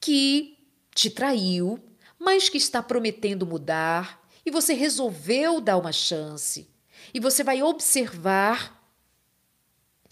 [0.00, 0.58] que
[0.94, 1.78] te traiu,
[2.18, 6.68] mas que está prometendo mudar e você resolveu dar uma chance.
[7.12, 8.73] E você vai observar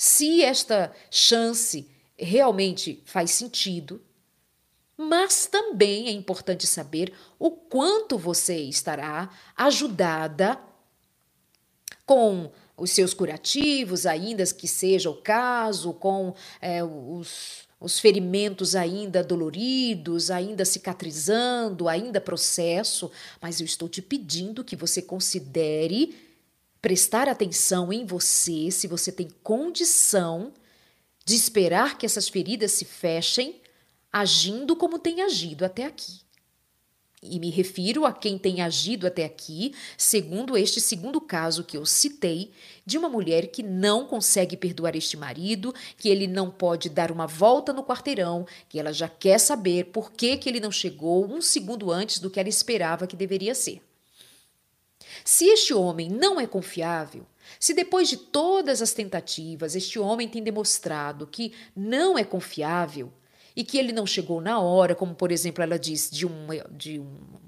[0.05, 1.88] se esta chance
[2.19, 4.03] realmente faz sentido
[4.97, 10.59] mas também é importante saber o quanto você estará ajudada
[12.05, 19.23] com os seus curativos, ainda que seja o caso, com é, os, os ferimentos ainda
[19.23, 23.09] doloridos, ainda cicatrizando, ainda processo,
[23.41, 26.32] mas eu estou te pedindo que você considere
[26.83, 30.53] prestar atenção em você, se você tem condição
[31.25, 33.61] de esperar que essas feridas se fechem
[34.12, 36.21] agindo como tem agido até aqui.
[37.23, 41.87] E me refiro a quem tem agido até aqui, segundo este segundo caso que eu
[41.87, 42.51] citei,
[42.85, 47.29] de uma mulher que não consegue perdoar este marido, que ele não pode dar uma
[47.29, 51.40] volta no quarteirão, que ela já quer saber por que, que ele não chegou um
[51.40, 53.81] segundo antes do que ela esperava que deveria ser.
[55.25, 57.27] Se este homem não é confiável,
[57.59, 63.13] se depois de todas as tentativas este homem tem demonstrado que não é confiável,
[63.55, 67.03] e que ele não chegou na hora, como por exemplo ela diz de uma, de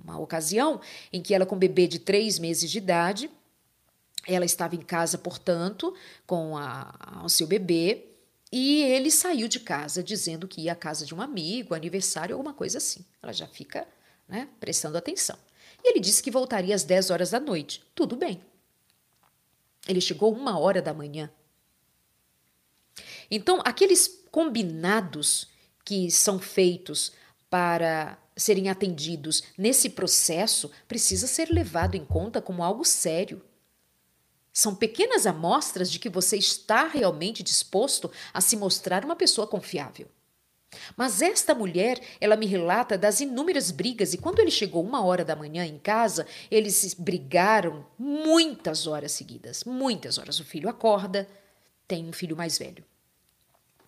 [0.05, 0.81] uma ocasião
[1.13, 3.31] em que ela com um bebê de três meses de idade,
[4.27, 5.95] ela estava em casa, portanto,
[6.27, 8.07] com a, o seu bebê,
[8.51, 12.55] e ele saiu de casa dizendo que ia à casa de um amigo, aniversário, alguma
[12.55, 13.05] coisa assim.
[13.23, 13.87] Ela já fica
[14.29, 15.37] né, prestando atenção.
[15.85, 17.85] E ele disse que voltaria às 10 horas da noite.
[17.94, 18.40] Tudo bem.
[19.87, 21.31] Ele chegou uma hora da manhã.
[23.31, 25.49] Então, aqueles combinados
[25.85, 27.12] que são feitos
[27.51, 33.44] para serem atendidos nesse processo precisa ser levado em conta como algo sério.
[34.53, 40.09] São pequenas amostras de que você está realmente disposto a se mostrar uma pessoa confiável.
[40.97, 45.25] Mas esta mulher, ela me relata das inúmeras brigas e quando ele chegou uma hora
[45.25, 50.41] da manhã em casa, eles brigaram muitas horas seguidas, muitas horas.
[50.41, 51.29] O filho acorda,
[51.87, 52.85] tem um filho mais velho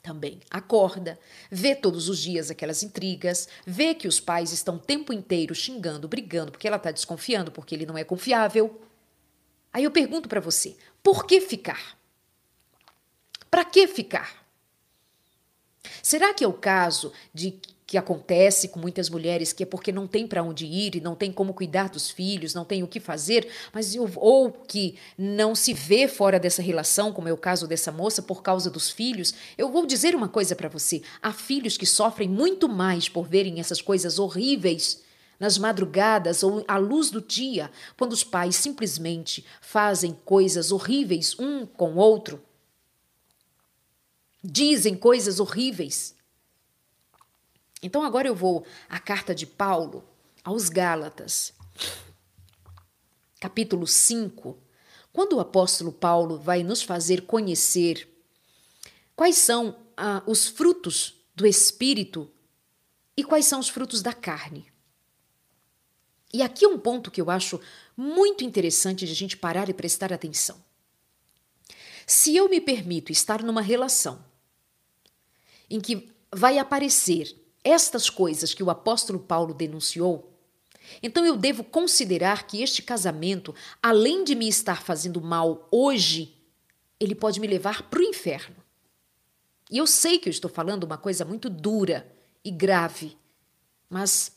[0.07, 1.19] também acorda,
[1.51, 6.07] vê todos os dias aquelas intrigas, vê que os pais estão o tempo inteiro xingando,
[6.07, 8.81] brigando, porque ela está desconfiando, porque ele não é confiável.
[9.73, 11.99] Aí eu pergunto para você: por que ficar?
[13.51, 14.46] Para que ficar?
[16.03, 20.09] Será que é o caso de que acontece com muitas mulheres, que é porque não
[20.09, 22.99] tem para onde ir e não tem como cuidar dos filhos, não tem o que
[22.99, 27.93] fazer, mas ou que não se vê fora dessa relação, como é o caso dessa
[27.93, 29.35] moça, por causa dos filhos.
[29.57, 33.61] Eu vou dizer uma coisa para você: há filhos que sofrem muito mais por verem
[33.61, 35.05] essas coisas horríveis
[35.39, 41.65] nas madrugadas ou à luz do dia, quando os pais simplesmente fazem coisas horríveis um
[41.65, 42.43] com o outro.
[44.43, 46.17] Dizem coisas horríveis
[47.83, 50.05] então agora eu vou à carta de Paulo
[50.43, 51.53] aos Gálatas,
[53.39, 54.59] capítulo 5,
[55.13, 58.09] quando o apóstolo Paulo vai nos fazer conhecer
[59.15, 62.31] quais são ah, os frutos do Espírito
[63.17, 64.67] e quais são os frutos da carne.
[66.33, 67.61] E aqui é um ponto que eu acho
[67.97, 70.63] muito interessante de a gente parar e prestar atenção.
[72.07, 74.25] Se eu me permito estar numa relação
[75.71, 80.33] em que vai aparecer estas coisas que o apóstolo Paulo denunciou,
[81.03, 86.35] então eu devo considerar que este casamento, além de me estar fazendo mal hoje,
[86.99, 88.57] ele pode me levar para o inferno.
[89.71, 92.11] E eu sei que eu estou falando uma coisa muito dura
[92.45, 93.17] e grave,
[93.91, 94.33] mas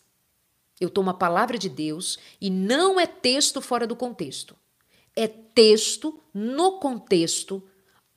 [0.79, 4.55] eu tomo a palavra de Deus e não é texto fora do contexto.
[5.15, 7.61] É texto no contexto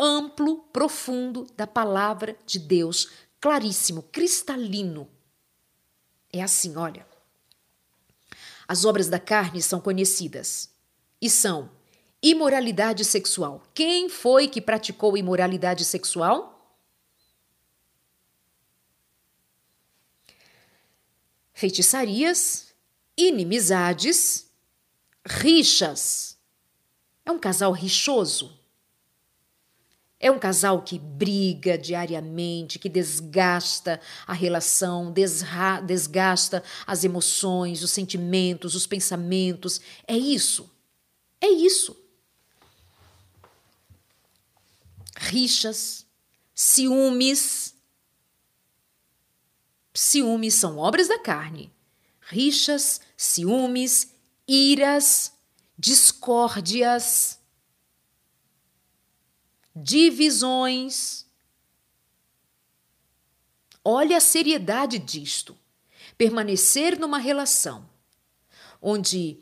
[0.03, 3.09] amplo, profundo da palavra de Deus,
[3.41, 5.09] claríssimo, cristalino.
[6.33, 7.07] É assim, olha.
[8.67, 10.71] As obras da carne são conhecidas
[11.21, 11.71] e são
[12.23, 13.63] imoralidade sexual.
[13.75, 16.53] Quem foi que praticou imoralidade sexual?
[21.63, 22.75] feitiçarias,
[23.17, 24.51] inimizades,
[25.25, 26.37] rixas.
[27.25, 28.59] É um casal rixoso.
[30.23, 35.13] É um casal que briga diariamente, que desgasta a relação,
[35.85, 39.81] desgasta as emoções, os sentimentos, os pensamentos.
[40.07, 40.71] É isso.
[41.41, 41.95] É isso.
[45.17, 46.07] Rixas,
[46.55, 47.75] ciúmes,
[49.95, 51.71] Ciúmes são obras da carne.
[52.21, 54.09] Rixas, ciúmes,
[54.49, 55.33] iras,
[55.79, 57.39] discórdias,
[59.75, 61.27] divisões.
[63.85, 65.57] Olha a seriedade disto.
[66.17, 67.91] Permanecer numa relação
[68.81, 69.39] onde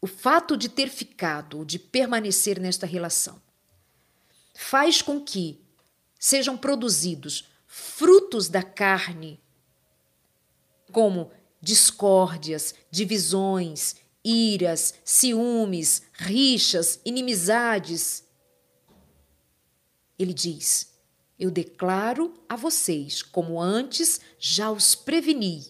[0.00, 3.40] o fato de ter ficado, de permanecer nesta relação,
[4.54, 5.60] faz com que
[6.18, 9.38] sejam produzidos frutos da carne
[10.90, 18.24] como discórdias, divisões, iras, ciúmes, rixas, inimizades.
[20.18, 20.92] Ele diz:
[21.38, 25.64] Eu declaro a vocês, como antes já os preveni,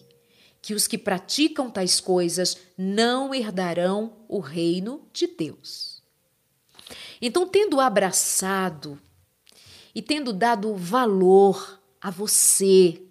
[0.61, 6.01] que os que praticam tais coisas não herdarão o reino de Deus.
[7.21, 8.99] Então, tendo abraçado
[9.93, 13.01] e tendo dado valor a você,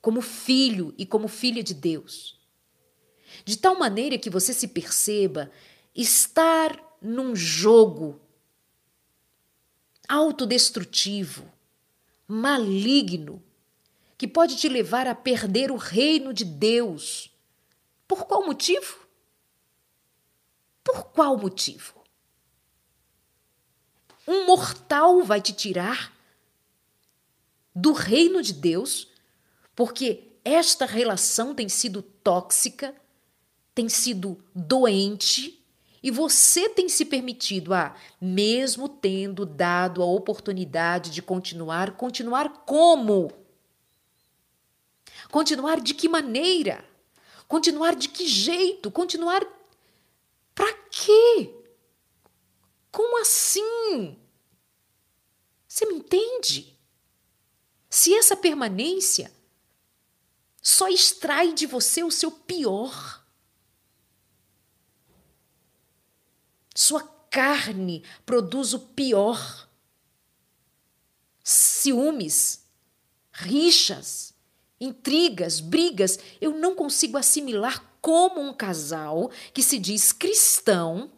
[0.00, 2.38] como filho e como filha de Deus.
[3.44, 5.50] De tal maneira que você se perceba
[5.94, 8.20] estar num jogo
[10.08, 11.50] autodestrutivo,
[12.26, 13.42] maligno,
[14.16, 17.30] que pode te levar a perder o reino de Deus.
[18.06, 19.06] Por qual motivo?
[20.82, 21.94] Por qual motivo?
[24.26, 26.12] Um mortal vai te tirar
[27.74, 29.08] do reino de Deus
[29.74, 32.94] porque esta relação tem sido tóxica,
[33.74, 35.63] tem sido doente
[36.04, 43.32] e você tem se permitido a, mesmo tendo dado a oportunidade de continuar, continuar como?
[45.30, 46.84] Continuar de que maneira?
[47.48, 48.90] Continuar de que jeito?
[48.90, 49.46] Continuar
[50.54, 51.54] para quê?
[52.92, 54.18] Como assim?
[55.66, 56.78] Você me entende?
[57.88, 59.32] Se essa permanência
[60.60, 63.23] só extrai de você o seu pior.
[66.74, 69.68] Sua carne produz o pior.
[71.42, 72.64] Ciúmes,
[73.32, 74.34] rixas,
[74.80, 76.18] intrigas, brigas.
[76.40, 81.10] Eu não consigo assimilar como um casal que se diz cristão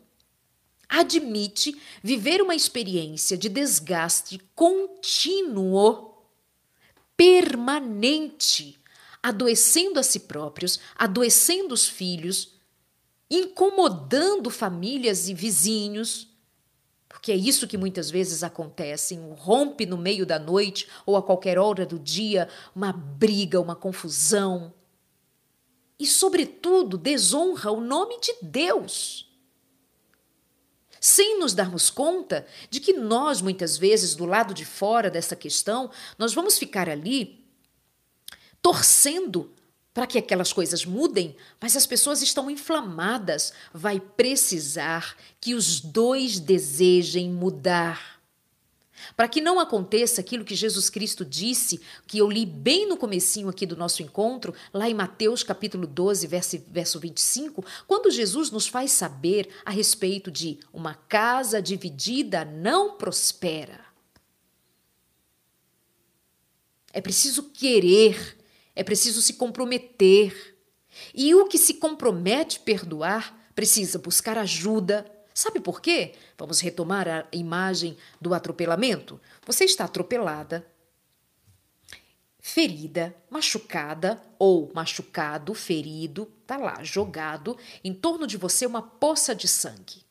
[0.89, 6.15] admite viver uma experiência de desgaste contínuo,
[7.17, 8.79] permanente
[9.23, 12.56] adoecendo a si próprios, adoecendo os filhos,
[13.31, 16.29] incomodando famílias e vizinhos.
[17.09, 21.22] Porque é isso que muitas vezes acontece, um rompe no meio da noite ou a
[21.22, 24.72] qualquer hora do dia, uma briga, uma confusão.
[25.99, 29.27] E, sobretudo, desonra o nome de Deus.
[31.01, 35.91] Sem nos darmos conta de que nós, muitas vezes, do lado de fora dessa questão,
[36.18, 37.47] nós vamos ficar ali
[38.61, 39.55] torcendo
[39.97, 43.55] para que aquelas coisas mudem, mas as pessoas estão inflamadas.
[43.72, 48.20] Vai precisar que os dois desejem mudar.
[49.16, 53.49] Para que não aconteça aquilo que Jesus Cristo disse, que eu li bem no comecinho
[53.49, 58.68] aqui do nosso encontro, lá em Mateus capítulo 12, verso, verso 25, quando Jesus nos
[58.68, 63.80] faz saber a respeito de uma casa dividida não prospera.
[66.92, 68.36] É preciso querer
[68.77, 70.55] é preciso se comprometer.
[71.14, 75.11] E o que se compromete perdoar precisa buscar ajuda.
[75.33, 76.14] Sabe por quê?
[76.39, 79.18] Vamos retomar a imagem do atropelamento.
[79.47, 80.66] Você está atropelada,
[82.39, 89.49] ferida, machucada ou machucado, ferido, tá lá, jogado em torno de você uma poça de
[89.49, 90.05] sangue.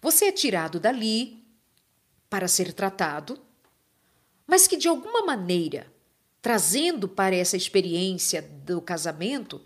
[0.00, 1.44] Você é tirado dali
[2.28, 3.40] para ser tratado,
[4.46, 5.92] mas que de alguma maneira,
[6.46, 9.60] trazendo para essa experiência do casamento,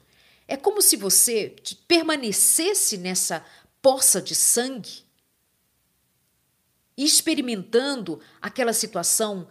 [0.48, 1.54] é como se você
[1.86, 3.44] permanecesse nessa
[3.82, 5.04] poça de sangue,
[6.96, 9.46] experimentando aquela situação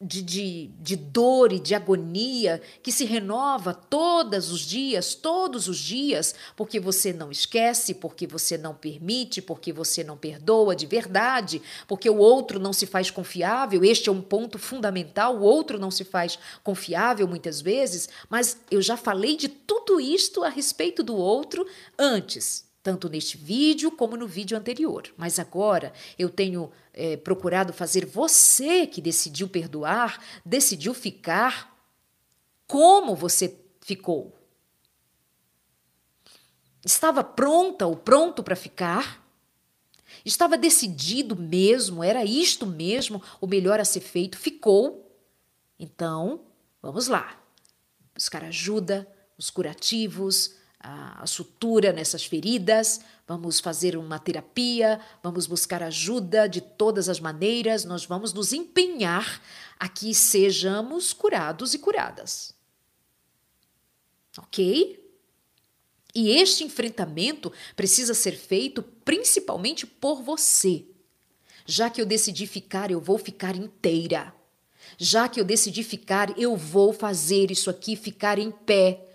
[0.00, 5.76] de, de, de dor e de agonia que se renova todos os dias, todos os
[5.76, 11.60] dias, porque você não esquece, porque você não permite, porque você não perdoa de verdade,
[11.86, 13.84] porque o outro não se faz confiável.
[13.84, 15.36] Este é um ponto fundamental.
[15.36, 20.42] O outro não se faz confiável muitas vezes, mas eu já falei de tudo isto
[20.42, 21.66] a respeito do outro
[21.98, 25.12] antes tanto neste vídeo como no vídeo anterior.
[25.16, 31.76] Mas agora eu tenho é, procurado fazer você que decidiu perdoar, decidiu ficar
[32.66, 34.36] como você ficou.
[36.84, 39.26] Estava pronta ou pronto para ficar?
[40.24, 44.38] Estava decidido mesmo, era isto mesmo o melhor a ser feito?
[44.38, 45.06] Ficou?
[45.78, 46.40] Então,
[46.80, 47.38] vamos lá.
[48.14, 49.06] Buscar ajuda,
[49.36, 57.08] os curativos, a, sutura nessas feridas, vamos fazer uma terapia, vamos buscar ajuda de todas
[57.08, 59.42] as maneiras, nós vamos nos empenhar
[59.78, 62.54] a que sejamos curados e curadas.
[64.38, 64.98] Ok?
[66.14, 70.86] E este enfrentamento precisa ser feito principalmente por você.
[71.66, 74.34] Já que eu decidi ficar, eu vou ficar inteira.
[74.96, 79.09] Já que eu decidi ficar, eu vou fazer isso aqui ficar em pé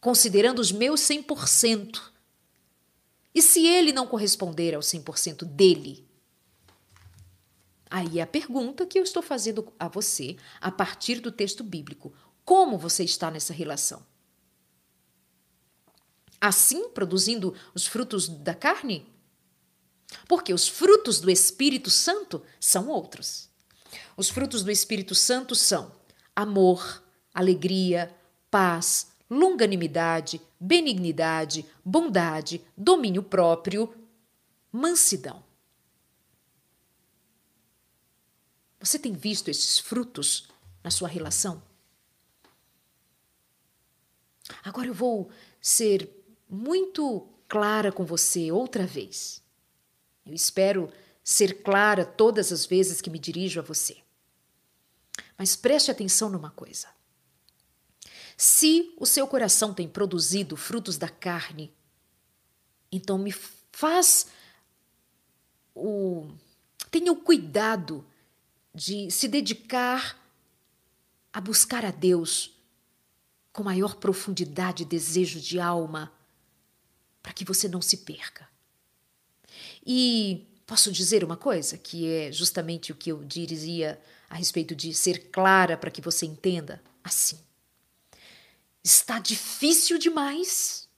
[0.00, 2.00] considerando os meus 100%.
[3.34, 6.08] E se ele não corresponder ao 100% dele?
[7.90, 12.12] Aí é a pergunta que eu estou fazendo a você a partir do texto bíblico.
[12.44, 14.04] Como você está nessa relação?
[16.40, 19.06] Assim, produzindo os frutos da carne?
[20.26, 23.48] Porque os frutos do Espírito Santo são outros.
[24.16, 25.92] Os frutos do Espírito Santo são
[26.34, 27.02] amor,
[27.34, 28.14] alegria,
[28.50, 33.94] paz, longanimidade, benignidade, bondade, domínio próprio,
[34.72, 35.42] mansidão.
[38.80, 40.48] Você tem visto esses frutos
[40.82, 41.62] na sua relação?
[44.64, 46.10] Agora eu vou ser
[46.48, 49.42] muito clara com você outra vez.
[50.26, 50.90] Eu espero
[51.22, 53.98] ser clara todas as vezes que me dirijo a você.
[55.38, 56.88] Mas preste atenção numa coisa.
[58.42, 61.70] Se o seu coração tem produzido frutos da carne,
[62.90, 63.30] então me
[63.70, 64.28] faz
[65.74, 66.26] o
[66.90, 68.02] tenha o cuidado
[68.74, 70.18] de se dedicar
[71.30, 72.58] a buscar a Deus
[73.52, 76.10] com maior profundidade e desejo de alma,
[77.22, 78.48] para que você não se perca.
[79.84, 84.94] E posso dizer uma coisa, que é justamente o que eu dizia a respeito de
[84.94, 86.82] ser clara para que você entenda?
[87.04, 87.38] Assim.
[88.82, 90.88] Está difícil demais.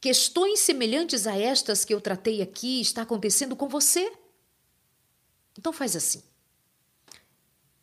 [0.00, 4.12] Questões semelhantes a estas que eu tratei aqui está acontecendo com você.
[5.58, 6.22] Então faz assim.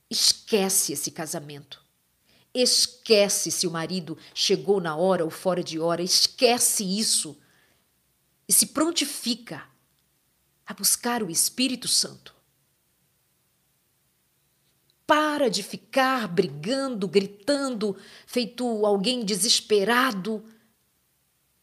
[0.09, 1.83] Esquece esse casamento.
[2.53, 6.03] Esquece se o marido chegou na hora ou fora de hora.
[6.03, 7.37] Esquece isso.
[8.47, 9.63] E se prontifica
[10.65, 12.32] a buscar o Espírito Santo.
[15.05, 20.43] Para de ficar brigando, gritando, feito alguém desesperado,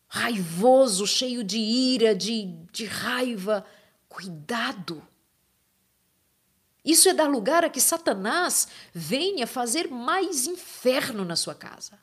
[0.07, 3.65] raivoso, cheio de ira, de, de raiva.
[4.09, 5.03] Cuidado!
[6.85, 11.99] Isso é dar lugar a que Satanás venha fazer mais inferno na sua casa.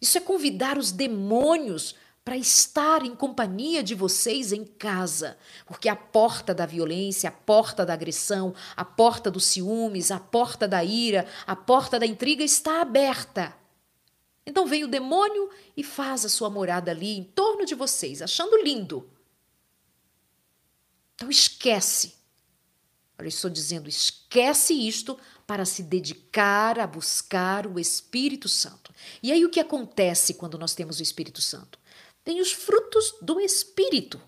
[0.00, 1.94] Isso é convidar os demônios
[2.26, 7.86] para estar em companhia de vocês em casa, porque a porta da violência, a porta
[7.86, 12.80] da agressão, a porta dos ciúmes, a porta da ira, a porta da intriga está
[12.80, 13.56] aberta.
[14.44, 18.60] Então vem o demônio e faz a sua morada ali em torno de vocês, achando
[18.60, 19.08] lindo.
[21.14, 22.16] Então esquece.
[23.16, 25.16] Olha, eu estou dizendo, esquece isto
[25.46, 28.92] para se dedicar a buscar o Espírito Santo.
[29.22, 31.85] E aí o que acontece quando nós temos o Espírito Santo?
[32.26, 34.20] Tem os frutos do Espírito.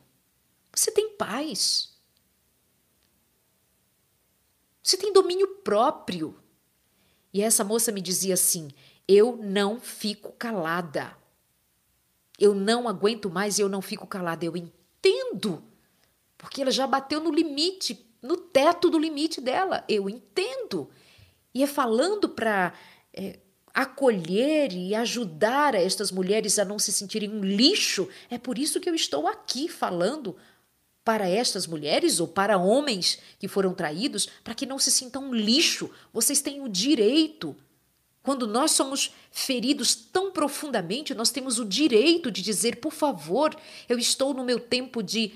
[0.73, 1.99] Você tem paz.
[4.81, 6.41] Você tem domínio próprio.
[7.35, 8.71] E essa moça me dizia assim:
[9.09, 11.19] Eu não fico calada.
[12.39, 14.45] Eu não aguento mais e eu não fico calada.
[14.45, 15.65] Eu entendo.
[16.37, 19.85] Porque ela já bateu no limite, no teto do limite dela.
[19.89, 20.89] Eu entendo.
[21.53, 22.73] E é falando para
[23.13, 23.41] é,
[23.75, 28.09] acolher e ajudar estas mulheres a não se sentirem um lixo.
[28.31, 30.37] É por isso que eu estou aqui falando
[31.05, 35.35] para estas mulheres ou para homens que foram traídos, para que não se sintam um
[35.35, 35.91] lixo.
[36.13, 37.57] Vocês têm o direito.
[38.23, 43.57] Quando nós somos feridos tão profundamente, nós temos o direito de dizer, por favor,
[43.89, 45.33] eu estou no meu tempo de,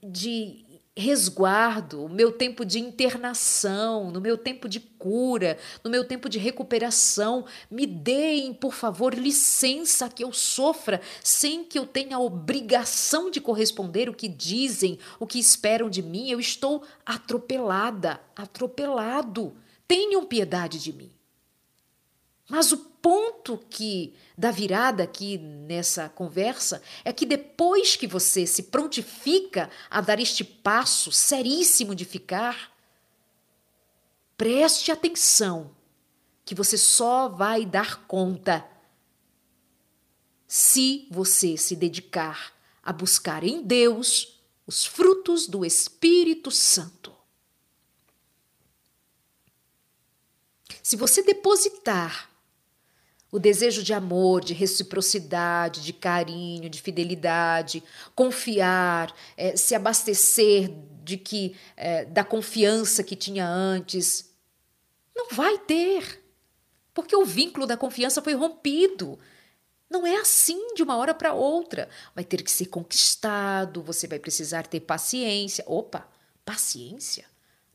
[0.00, 0.64] de
[0.96, 6.38] resguardo, o meu tempo de internação, no meu tempo de cura, no meu tempo de
[6.38, 7.46] recuperação.
[7.70, 13.40] Me deem, por favor, licença que eu sofra sem que eu tenha a obrigação de
[13.40, 16.28] corresponder o que dizem, o que esperam de mim.
[16.28, 19.56] Eu estou atropelada, atropelado.
[19.88, 21.10] Tenham piedade de mim.
[22.48, 28.64] Mas o ponto que da virada aqui nessa conversa é que depois que você se
[28.64, 32.72] prontifica a dar este passo seríssimo de ficar,
[34.36, 35.74] preste atenção
[36.44, 38.66] que você só vai dar conta
[40.46, 47.12] se você se dedicar a buscar em Deus os frutos do Espírito Santo.
[50.82, 52.31] Se você depositar
[53.32, 57.82] o desejo de amor, de reciprocidade, de carinho, de fidelidade,
[58.14, 60.70] confiar, é, se abastecer
[61.02, 64.30] de que é, da confiança que tinha antes,
[65.16, 66.22] não vai ter,
[66.92, 69.18] porque o vínculo da confiança foi rompido.
[69.88, 71.88] Não é assim de uma hora para outra.
[72.14, 75.64] Vai ter que ser conquistado, você vai precisar ter paciência.
[75.66, 76.06] Opa,
[76.44, 77.24] paciência?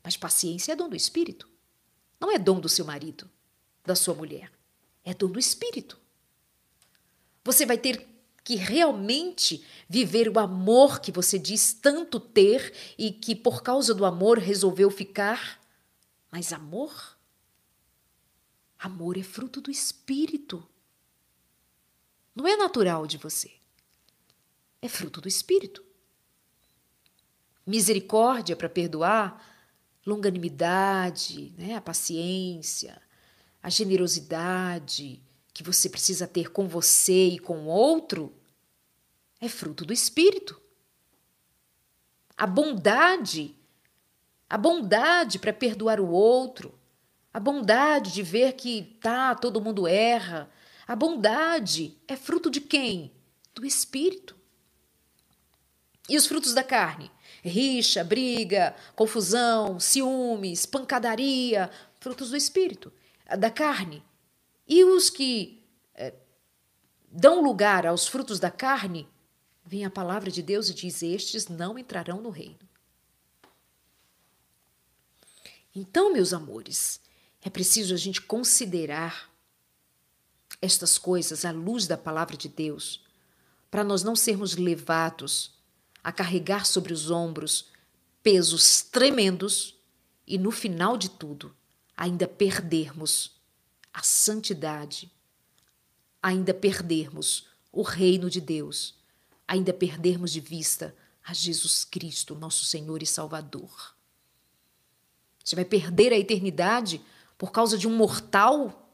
[0.04, 1.48] Mas paciência é dom do espírito.
[2.20, 3.28] Não é dom do seu marido,
[3.84, 4.57] da sua mulher
[5.10, 5.98] é dom do Espírito.
[7.42, 8.06] Você vai ter
[8.44, 14.04] que realmente viver o amor que você diz tanto ter e que por causa do
[14.04, 15.58] amor resolveu ficar.
[16.30, 17.16] Mas amor?
[18.78, 20.66] Amor é fruto do Espírito.
[22.34, 23.50] Não é natural de você.
[24.82, 25.82] É fruto do Espírito.
[27.66, 29.42] Misericórdia para perdoar,
[30.04, 33.00] longanimidade, né, a paciência,
[33.62, 38.32] a generosidade que você precisa ter com você e com o outro
[39.40, 40.60] é fruto do espírito.
[42.36, 43.56] A bondade,
[44.48, 46.78] a bondade para perdoar o outro,
[47.34, 50.48] a bondade de ver que tá, todo mundo erra,
[50.86, 53.12] a bondade é fruto de quem?
[53.52, 54.36] Do espírito.
[56.08, 57.10] E os frutos da carne?
[57.42, 62.92] Rixa, briga, confusão, ciúmes, pancadaria, frutos do espírito
[63.36, 64.02] da carne.
[64.66, 65.62] E os que
[65.94, 66.14] é,
[67.10, 69.08] dão lugar aos frutos da carne,
[69.64, 72.68] vem a palavra de Deus e diz: Estes não entrarão no reino.
[75.74, 77.00] Então, meus amores,
[77.42, 79.30] é preciso a gente considerar
[80.60, 83.04] estas coisas à luz da palavra de Deus,
[83.70, 85.52] para nós não sermos levados
[86.02, 87.66] a carregar sobre os ombros
[88.22, 89.76] pesos tremendos
[90.26, 91.54] e, no final de tudo,
[91.98, 93.32] ainda perdermos
[93.92, 95.10] a santidade,
[96.22, 98.94] ainda perdermos o reino de Deus,
[99.48, 100.94] ainda perdermos de vista
[101.24, 103.96] a Jesus Cristo, nosso Senhor e Salvador.
[105.44, 107.04] Você vai perder a eternidade
[107.36, 108.88] por causa de um mortal?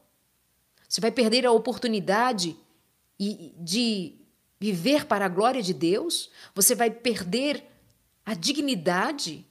[0.89, 2.57] Você vai perder a oportunidade
[3.19, 4.15] de
[4.59, 6.31] viver para a glória de Deus?
[6.55, 7.63] Você vai perder
[8.25, 9.45] a dignidade?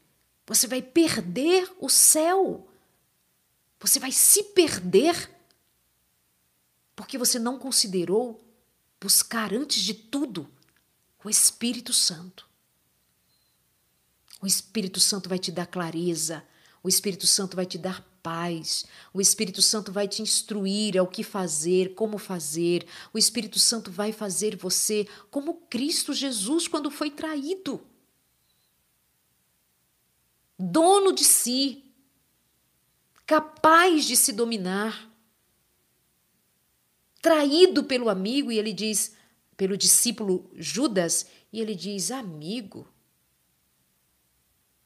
[0.44, 2.68] Você vai perder o céu?
[3.80, 5.30] Você vai se perder
[6.96, 8.42] porque você não considerou
[9.00, 10.48] buscar antes de tudo
[11.22, 12.48] o Espírito Santo.
[14.40, 16.44] O Espírito Santo vai te dar clareza,
[16.82, 21.22] o Espírito Santo vai te dar paz, o Espírito Santo vai te instruir ao que
[21.22, 22.86] fazer, como fazer.
[23.12, 27.80] O Espírito Santo vai fazer você como Cristo Jesus quando foi traído.
[30.58, 31.84] Dono de si,
[33.26, 35.10] capaz de se dominar.
[37.20, 39.16] Traído pelo amigo, e ele diz,
[39.56, 42.86] pelo discípulo Judas, e ele diz: Amigo.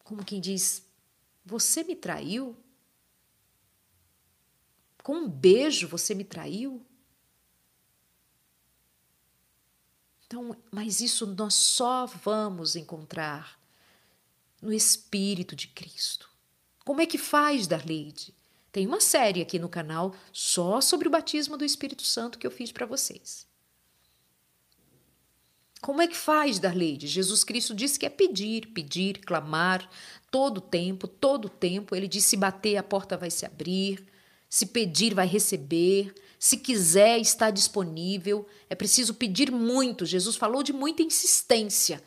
[0.04, 0.86] Como quem diz:
[1.44, 2.56] Você me traiu?
[5.02, 6.84] Com um beijo você me traiu?
[10.26, 13.58] Então, mas isso nós só vamos encontrar
[14.60, 16.28] no Espírito de Cristo.
[16.88, 18.34] Como é que faz, Darleide?
[18.72, 22.50] Tem uma série aqui no canal só sobre o batismo do Espírito Santo que eu
[22.50, 23.46] fiz para vocês.
[25.82, 27.06] Como é que faz, Darleide?
[27.06, 29.86] Jesus Cristo disse que é pedir, pedir, clamar,
[30.30, 31.94] todo tempo, todo tempo.
[31.94, 34.02] Ele disse: se bater, a porta vai se abrir,
[34.48, 38.48] se pedir, vai receber, se quiser, está disponível.
[38.70, 40.06] É preciso pedir muito.
[40.06, 42.02] Jesus falou de muita insistência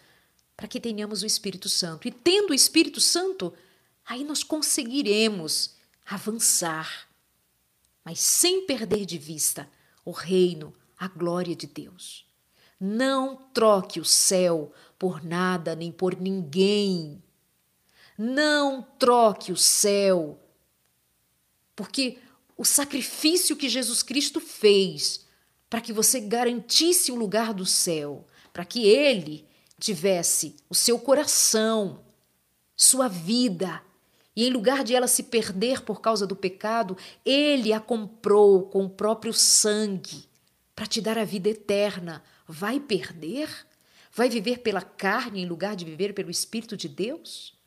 [0.57, 2.07] para que tenhamos o Espírito Santo.
[2.07, 3.53] E tendo o Espírito Santo,
[4.05, 5.75] aí nós conseguiremos
[6.05, 7.07] avançar,
[8.03, 9.69] mas sem perder de vista
[10.03, 12.25] o reino, a glória de Deus.
[12.79, 17.21] Não troque o céu por nada nem por ninguém.
[18.17, 20.39] Não troque o céu,
[21.75, 22.19] porque
[22.57, 25.25] o sacrifício que Jesus Cristo fez
[25.69, 29.47] para que você garantisse o lugar do céu, para que ele
[29.79, 32.03] tivesse o seu coração,
[32.75, 33.81] sua vida,
[34.35, 38.85] e em lugar de ela se perder por causa do pecado, ele a comprou com
[38.85, 40.29] o próprio sangue
[40.75, 43.67] para te dar a vida eterna, vai perder?
[44.13, 47.57] Vai viver pela carne em lugar de viver pelo Espírito de Deus?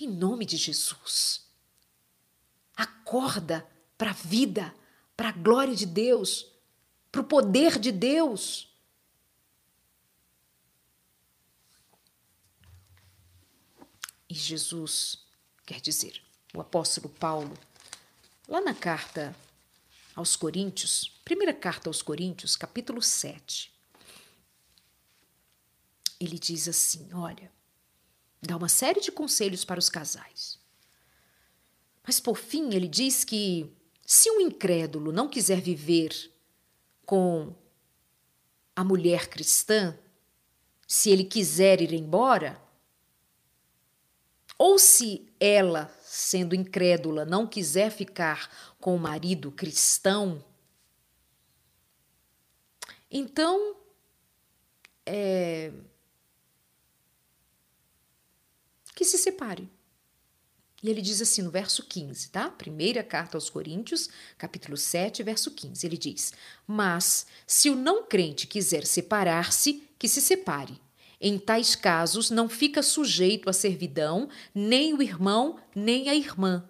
[0.00, 1.46] Em nome de Jesus.
[2.76, 3.66] Acorda
[3.96, 4.74] para a vida,
[5.16, 6.50] para a glória de Deus,
[7.12, 8.74] para o poder de Deus.
[14.28, 15.24] E Jesus,
[15.64, 16.20] quer dizer,
[16.54, 17.56] o apóstolo Paulo,
[18.48, 19.34] lá na carta
[20.14, 23.72] aos Coríntios, primeira carta aos Coríntios, capítulo 7,
[26.20, 27.50] ele diz assim: olha,
[28.40, 30.58] dá uma série de conselhos para os casais.
[32.06, 33.72] Mas por fim, ele diz que
[34.04, 36.30] se um incrédulo não quiser viver
[37.06, 37.54] com
[38.76, 39.98] a mulher cristã,
[40.86, 42.60] se ele quiser ir embora,
[44.58, 50.42] ou se ela, sendo incrédula, não quiser ficar com o marido cristão,
[53.10, 53.76] então
[55.06, 55.70] é,
[58.94, 59.68] que se separe.
[60.82, 62.50] E ele diz assim no verso 15, tá?
[62.50, 65.86] Primeira carta aos Coríntios, capítulo 7, verso 15.
[65.86, 66.34] Ele diz:
[66.66, 70.78] Mas se o não crente quiser separar-se, que se separe.
[71.26, 76.68] Em tais casos, não fica sujeito à servidão nem o irmão, nem a irmã.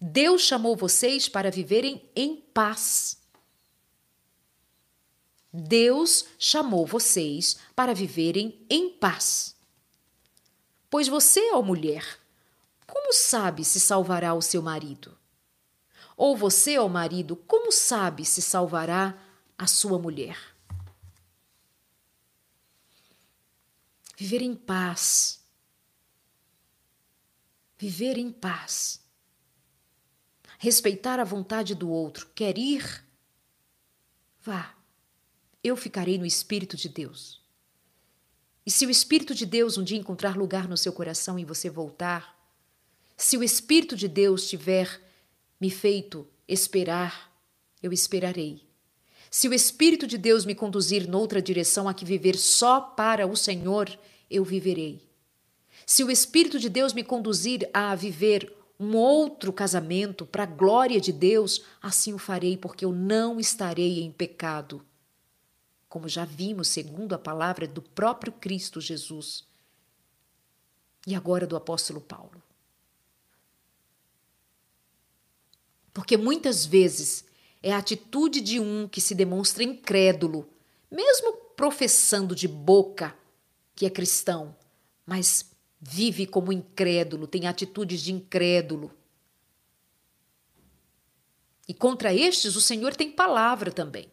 [0.00, 3.20] Deus chamou vocês para viverem em paz.
[5.52, 9.54] Deus chamou vocês para viverem em paz.
[10.88, 12.18] Pois você, ó mulher,
[12.86, 15.14] como sabe se salvará o seu marido?
[16.16, 19.14] Ou você, ó marido, como sabe se salvará
[19.58, 20.55] a sua mulher?
[24.16, 25.44] Viver em paz.
[27.78, 29.04] Viver em paz.
[30.58, 32.26] Respeitar a vontade do outro.
[32.34, 33.04] Quer ir?
[34.40, 34.74] Vá.
[35.62, 37.44] Eu ficarei no Espírito de Deus.
[38.64, 41.68] E se o Espírito de Deus um dia encontrar lugar no seu coração e você
[41.68, 42.36] voltar,
[43.16, 45.00] se o Espírito de Deus tiver
[45.60, 47.32] me feito esperar,
[47.82, 48.65] eu esperarei.
[49.30, 53.36] Se o Espírito de Deus me conduzir noutra direção a que viver só para o
[53.36, 53.88] Senhor,
[54.30, 55.02] eu viverei.
[55.84, 61.00] Se o Espírito de Deus me conduzir a viver um outro casamento para a glória
[61.00, 64.84] de Deus, assim o farei, porque eu não estarei em pecado
[65.96, 69.46] como já vimos segundo a palavra do próprio Cristo Jesus
[71.06, 72.42] e agora do apóstolo Paulo.
[75.94, 77.24] Porque muitas vezes
[77.66, 80.48] é a atitude de um que se demonstra incrédulo,
[80.88, 83.12] mesmo professando de boca
[83.74, 84.56] que é cristão,
[85.04, 85.50] mas
[85.80, 88.92] vive como incrédulo, tem atitudes de incrédulo.
[91.66, 94.12] E contra estes o Senhor tem palavra também.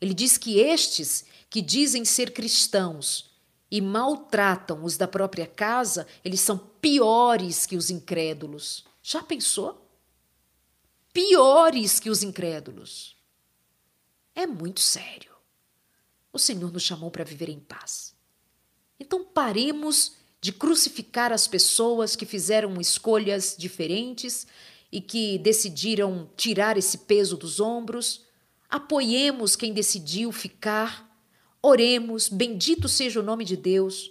[0.00, 3.38] Ele diz que estes que dizem ser cristãos
[3.70, 8.82] e maltratam os da própria casa, eles são piores que os incrédulos.
[9.02, 9.83] Já pensou?
[11.14, 13.16] Piores que os incrédulos.
[14.34, 15.32] É muito sério.
[16.30, 18.14] O Senhor nos chamou para viver em paz.
[19.00, 24.46] Então paremos de crucificar as pessoas que fizeram escolhas diferentes
[24.92, 28.24] e que decidiram tirar esse peso dos ombros
[28.74, 31.08] apoiemos quem decidiu ficar,
[31.62, 34.10] oremos, bendito seja o nome de Deus,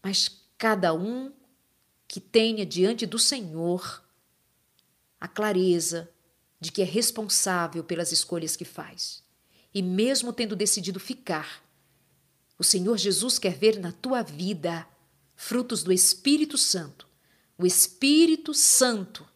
[0.00, 1.32] mas cada um
[2.06, 4.00] que tenha diante do Senhor
[5.20, 6.08] a clareza
[6.60, 9.22] de que é responsável pelas escolhas que faz.
[9.72, 11.64] E mesmo tendo decidido ficar,
[12.58, 14.86] o Senhor Jesus quer ver na tua vida
[15.34, 17.08] frutos do Espírito Santo.
[17.56, 19.26] O Espírito Santo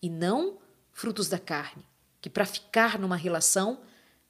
[0.00, 0.58] e não
[0.92, 1.84] frutos da carne,
[2.20, 3.80] que para ficar numa relação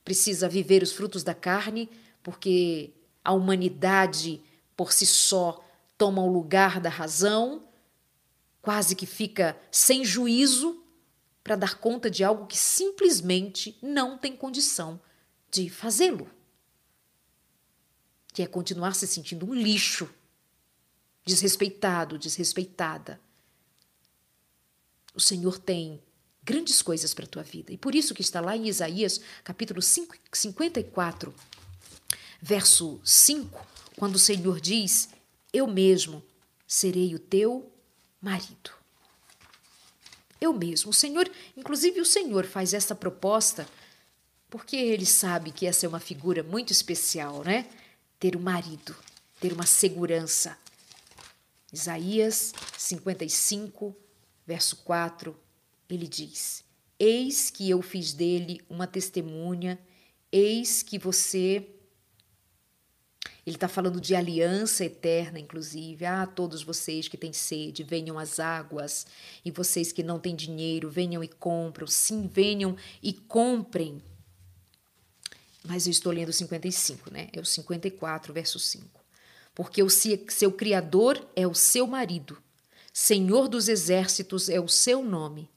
[0.05, 1.91] precisa viver os frutos da carne,
[2.23, 2.93] porque
[3.25, 4.41] a humanidade
[4.77, 5.63] por si só
[5.97, 7.65] toma o lugar da razão,
[8.63, 10.84] quase que fica sem juízo
[11.45, 14.99] para dar conta de algo que simplesmente não tem condição
[15.51, 16.29] de fazê-lo.
[18.33, 20.09] Que é continuar se sentindo um lixo,
[21.25, 23.21] desrespeitado, desrespeitada.
[25.15, 26.03] O Senhor tem
[26.43, 27.73] grandes coisas para a tua vida.
[27.73, 31.33] E por isso que está lá em Isaías, capítulo 5, 54,
[32.41, 33.67] verso 5,
[33.99, 35.11] quando o Senhor diz:
[35.53, 36.25] Eu mesmo
[36.67, 37.71] serei o teu
[38.21, 38.84] marido.
[40.45, 40.91] Eu mesmo.
[40.91, 43.67] O Senhor, inclusive o Senhor faz essa proposta
[44.51, 47.67] porque ele sabe que essa é uma figura muito especial, né?
[48.21, 48.95] Ter um marido,
[49.41, 50.57] ter uma segurança.
[51.73, 53.97] Isaías 55,
[54.47, 55.35] verso 4,
[55.89, 56.63] ele diz:
[56.99, 59.79] Eis que eu fiz dele uma testemunha,
[60.31, 61.67] eis que você
[63.47, 66.07] ele está falando de aliança eterna, inclusive.
[66.07, 69.07] Ah, todos vocês que têm sede, venham às águas.
[69.45, 71.87] E vocês que não têm dinheiro, venham e compram.
[71.87, 74.03] Sim, venham e comprem.
[75.63, 77.29] Mas eu estou lendo o 55, né?
[77.33, 79.05] É o 54, verso 5.
[79.55, 82.37] Porque o seu Criador é o seu marido,
[82.93, 85.49] Senhor dos exércitos é o seu nome,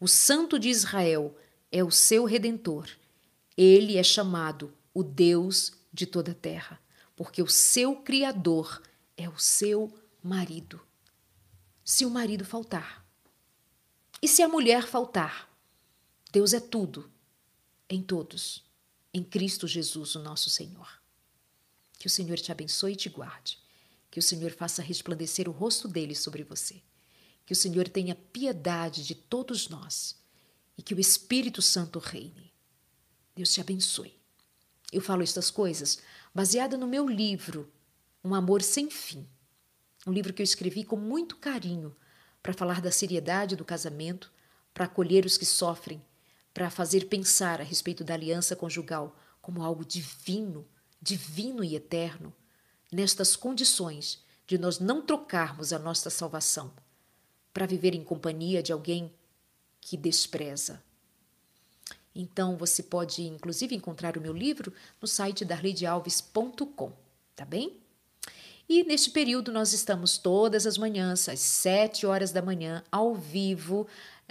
[0.00, 1.36] o Santo de Israel
[1.70, 2.88] é o seu redentor.
[3.56, 6.80] Ele é chamado o Deus de toda a terra
[7.18, 8.80] porque o seu Criador
[9.16, 9.92] é o seu
[10.22, 10.80] marido.
[11.84, 13.04] Se o marido faltar,
[14.22, 15.52] e se a mulher faltar,
[16.30, 17.10] Deus é tudo,
[17.90, 18.64] em todos,
[19.12, 20.88] em Cristo Jesus, o nosso Senhor.
[21.98, 23.58] Que o Senhor te abençoe e te guarde.
[24.12, 26.80] Que o Senhor faça resplandecer o rosto dele sobre você.
[27.44, 30.14] Que o Senhor tenha piedade de todos nós
[30.76, 32.52] e que o Espírito Santo reine.
[33.34, 34.16] Deus te abençoe.
[34.92, 35.98] Eu falo estas coisas
[36.34, 37.72] baseada no meu livro,
[38.24, 39.28] Um Amor Sem Fim.
[40.06, 41.94] Um livro que eu escrevi com muito carinho
[42.42, 44.32] para falar da seriedade do casamento,
[44.72, 46.02] para acolher os que sofrem,
[46.54, 50.66] para fazer pensar a respeito da aliança conjugal como algo divino,
[51.00, 52.34] divino e eterno,
[52.90, 56.72] nestas condições de nós não trocarmos a nossa salvação
[57.52, 59.12] para viver em companhia de alguém
[59.80, 60.82] que despreza,
[62.18, 66.92] então você pode inclusive encontrar o meu livro no site darleidealves.com,
[67.36, 67.76] tá bem?
[68.68, 73.86] E neste período nós estamos todas as manhãs, às 7 horas da manhã, ao vivo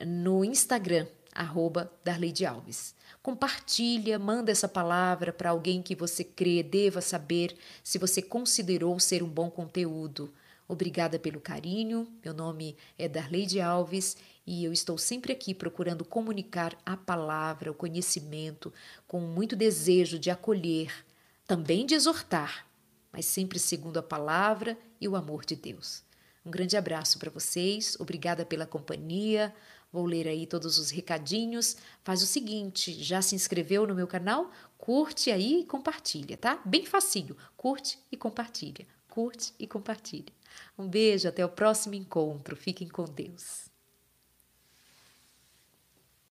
[0.05, 2.93] no Instagram, arroba Darleide Alves.
[3.23, 9.23] Compartilha, manda essa palavra para alguém que você crê deva saber se você considerou ser
[9.23, 10.31] um bom conteúdo.
[10.67, 12.07] Obrigada pelo carinho.
[12.23, 17.75] Meu nome é Darleide Alves e eu estou sempre aqui procurando comunicar a palavra, o
[17.75, 18.73] conhecimento,
[19.07, 21.05] com muito desejo de acolher,
[21.45, 22.67] também de exortar,
[23.13, 26.03] mas sempre segundo a palavra e o amor de Deus.
[26.45, 29.53] Um grande abraço para vocês, obrigada pela companhia.
[29.91, 31.77] Vou ler aí todos os recadinhos.
[32.03, 34.51] Faz o seguinte, já se inscreveu no meu canal?
[34.77, 36.61] Curte aí e compartilha, tá?
[36.65, 37.37] Bem facinho.
[37.55, 38.85] Curte e compartilha.
[39.09, 40.36] Curte e compartilha.
[40.77, 42.55] Um beijo, até o próximo encontro.
[42.55, 43.66] Fiquem com Deus.